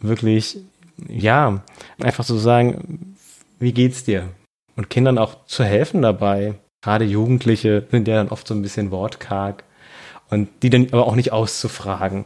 wirklich, 0.00 0.58
ja, 1.08 1.62
einfach 2.00 2.24
so 2.24 2.38
sagen, 2.38 3.16
wie 3.58 3.72
geht's 3.72 4.04
dir? 4.04 4.28
Und 4.76 4.90
Kindern 4.90 5.18
auch 5.18 5.46
zu 5.46 5.64
helfen 5.64 6.02
dabei. 6.02 6.54
Gerade 6.80 7.04
Jugendliche 7.04 7.86
sind 7.90 8.08
ja 8.08 8.16
dann 8.16 8.28
oft 8.28 8.46
so 8.46 8.54
ein 8.54 8.62
bisschen 8.62 8.90
wortkarg. 8.90 9.64
Und 10.30 10.48
die 10.62 10.70
dann 10.70 10.88
aber 10.90 11.06
auch 11.06 11.14
nicht 11.14 11.30
auszufragen, 11.30 12.24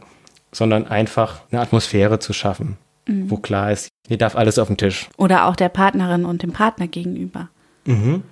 sondern 0.51 0.87
einfach 0.87 1.41
eine 1.51 1.61
Atmosphäre 1.61 2.19
zu 2.19 2.31
schaffen, 2.31 2.77
mhm. 3.05 3.29
wo 3.29 3.37
klar 3.37 3.71
ist, 3.71 3.89
hier 4.07 4.17
darf 4.17 4.35
alles 4.35 4.57
auf 4.57 4.67
den 4.67 4.77
Tisch. 4.77 5.09
Oder 5.17 5.45
auch 5.45 5.57
der 5.57 5.69
Partnerin 5.69 6.23
und 6.23 6.41
dem 6.41 6.53
Partner 6.53 6.87
gegenüber. 6.87 7.49
Mhm. 7.85 8.23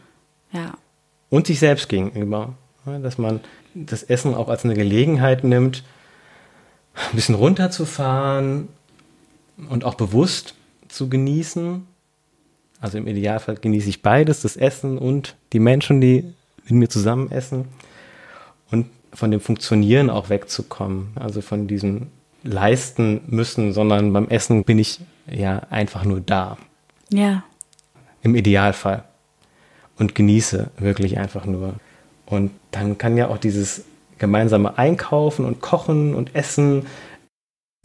Ja. 0.51 0.75
Und 1.29 1.47
sich 1.47 1.59
selbst 1.59 1.89
gegenüber. 1.89 2.53
Dass 2.85 3.17
man 3.17 3.39
das 3.73 4.03
Essen 4.03 4.35
auch 4.35 4.47
als 4.47 4.63
eine 4.63 4.75
Gelegenheit 4.75 5.43
nimmt, 5.43 5.83
ein 6.95 7.15
bisschen 7.15 7.35
runterzufahren 7.35 8.67
und 9.69 9.83
auch 9.83 9.95
bewusst 9.95 10.55
zu 10.87 11.09
genießen. 11.09 11.85
Also 12.79 12.97
im 12.97 13.07
Idealfall 13.07 13.55
genieße 13.55 13.89
ich 13.89 14.01
beides, 14.01 14.41
das 14.41 14.57
Essen 14.57 14.97
und 14.97 15.35
die 15.53 15.59
Menschen, 15.59 16.01
die 16.01 16.33
mit 16.63 16.71
mir 16.71 16.89
zusammen 16.89 17.31
essen. 17.31 17.67
Und 18.71 18.87
von 19.13 19.31
dem 19.31 19.39
Funktionieren 19.39 20.09
auch 20.09 20.29
wegzukommen. 20.29 21.09
Also 21.15 21.41
von 21.41 21.67
diesem 21.67 22.07
leisten 22.43 23.21
müssen, 23.27 23.73
sondern 23.73 24.13
beim 24.13 24.27
Essen 24.29 24.63
bin 24.63 24.79
ich 24.79 24.99
ja 25.27 25.63
einfach 25.69 26.03
nur 26.03 26.21
da. 26.21 26.57
Ja. 27.09 27.43
Im 28.21 28.35
Idealfall. 28.35 29.03
Und 29.97 30.13
genieße 30.13 30.71
wirklich 30.77 31.17
einfach 31.17 31.45
nur. 31.45 31.75
Und 32.25 32.51
dann 32.71 32.97
kann 32.97 33.17
ja 33.17 33.29
auch 33.29 33.37
dieses 33.37 33.85
gemeinsame 34.17 34.77
Einkaufen 34.77 35.45
und 35.45 35.61
Kochen 35.61 36.15
und 36.15 36.35
Essen, 36.35 36.85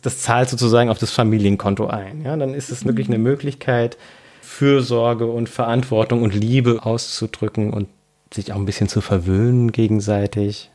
das 0.03 0.21
zahlt 0.21 0.49
sozusagen 0.49 0.91
auf 0.91 0.99
das 0.99 1.11
Familienkonto 1.11 1.87
ein. 1.87 2.23
Ja, 2.25 2.37
dann 2.37 2.55
ist 2.55 2.71
es 2.71 2.85
wirklich 2.85 3.09
eine 3.09 3.19
Möglichkeit, 3.19 3.99
Fürsorge 4.41 5.27
und 5.27 5.49
Verantwortung 5.49 6.23
und 6.23 6.35
Liebe 6.35 6.81
auszudrücken 6.83 7.73
und 7.73 7.89
sich 8.33 8.53
auch 8.53 8.57
ein 8.57 8.65
bisschen 8.65 8.89
zu 8.89 9.01
verwöhnen 9.01 9.73
gegenseitig. 9.73 10.71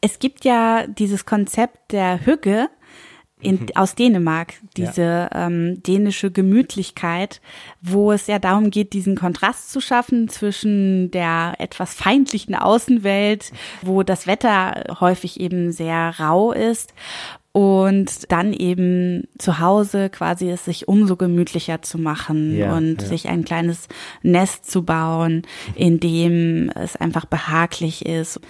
Es 0.00 0.18
gibt 0.18 0.44
ja 0.44 0.86
dieses 0.86 1.26
Konzept 1.26 1.92
der 1.92 2.26
Hügge, 2.26 2.68
in, 3.42 3.60
mhm. 3.60 3.68
aus 3.74 3.94
Dänemark, 3.94 4.54
diese 4.76 5.02
ja. 5.02 5.46
ähm, 5.46 5.82
dänische 5.82 6.30
Gemütlichkeit, 6.30 7.40
wo 7.80 8.12
es 8.12 8.26
ja 8.26 8.38
darum 8.38 8.70
geht, 8.70 8.92
diesen 8.92 9.16
Kontrast 9.16 9.70
zu 9.72 9.80
schaffen 9.80 10.28
zwischen 10.28 11.10
der 11.10 11.54
etwas 11.58 11.94
feindlichen 11.94 12.54
Außenwelt, 12.54 13.52
wo 13.82 14.02
das 14.02 14.26
Wetter 14.26 14.96
häufig 15.00 15.40
eben 15.40 15.72
sehr 15.72 16.14
rau 16.18 16.52
ist 16.52 16.94
und 17.52 18.32
dann 18.32 18.54
eben 18.54 19.28
zu 19.36 19.58
Hause 19.58 20.08
quasi 20.08 20.50
es 20.50 20.64
sich 20.64 20.88
umso 20.88 21.16
gemütlicher 21.16 21.82
zu 21.82 21.98
machen 21.98 22.56
ja, 22.56 22.74
und 22.74 23.02
ja. 23.02 23.08
sich 23.08 23.28
ein 23.28 23.44
kleines 23.44 23.88
Nest 24.22 24.70
zu 24.70 24.84
bauen, 24.84 25.42
in 25.74 26.00
dem 26.00 26.70
es 26.74 26.96
einfach 26.96 27.26
behaglich 27.26 28.06
ist 28.06 28.40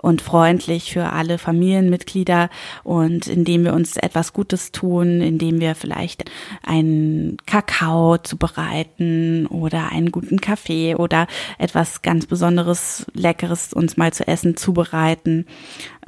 und 0.00 0.22
freundlich 0.22 0.92
für 0.92 1.06
alle 1.06 1.38
Familienmitglieder 1.38 2.50
und 2.84 3.26
in 3.26 3.44
dem 3.44 3.64
wir 3.64 3.74
uns 3.74 3.96
etwas 3.96 4.32
Gutes 4.32 4.70
tun, 4.70 5.20
in 5.20 5.38
dem 5.38 5.58
wir 5.58 5.74
vielleicht 5.74 6.30
einen 6.62 7.38
Kakao 7.46 8.18
zubereiten 8.18 9.48
oder 9.48 9.90
einen 9.90 10.12
guten 10.12 10.40
Kaffee 10.40 10.94
oder 10.94 11.26
etwas 11.58 12.02
ganz 12.02 12.26
Besonderes, 12.26 13.06
Leckeres 13.12 13.72
uns 13.72 13.96
mal 13.96 14.12
zu 14.12 14.26
essen 14.28 14.56
zubereiten. 14.56 15.46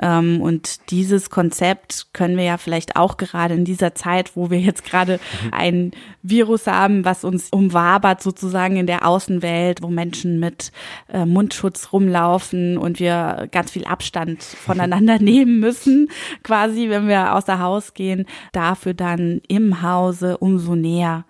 Ähm, 0.00 0.40
und 0.40 0.90
dieses 0.90 1.30
Konzept 1.30 2.08
können 2.12 2.36
wir 2.36 2.44
ja 2.44 2.56
vielleicht 2.56 2.96
auch 2.96 3.16
gerade 3.16 3.54
in 3.54 3.64
dieser 3.64 3.94
Zeit, 3.94 4.36
wo 4.36 4.50
wir 4.50 4.58
jetzt 4.60 4.84
gerade 4.84 5.20
mhm. 5.42 5.48
ein 5.52 5.90
Virus 6.22 6.66
haben, 6.66 7.04
was 7.04 7.24
uns 7.24 7.50
umwabert 7.50 8.22
sozusagen 8.22 8.76
in 8.76 8.86
der 8.86 9.06
Außenwelt, 9.06 9.82
wo 9.82 9.88
Menschen 9.88 10.40
mit 10.40 10.72
äh, 11.12 11.24
Mundschutz 11.24 11.92
rumlaufen 11.92 12.76
und 12.76 12.98
wir 12.98 13.48
ganz 13.52 13.70
viel 13.70 13.84
Abstand 13.84 14.42
voneinander 14.42 15.18
nehmen 15.18 15.60
müssen, 15.60 16.08
quasi, 16.42 16.88
wenn 16.88 17.08
wir 17.08 17.34
außer 17.34 17.60
Haus 17.60 17.94
gehen, 17.94 18.26
dafür 18.52 18.94
dann 18.94 19.40
im 19.48 19.82
Hause 19.82 20.38
umso 20.38 20.74
näher 20.74 21.24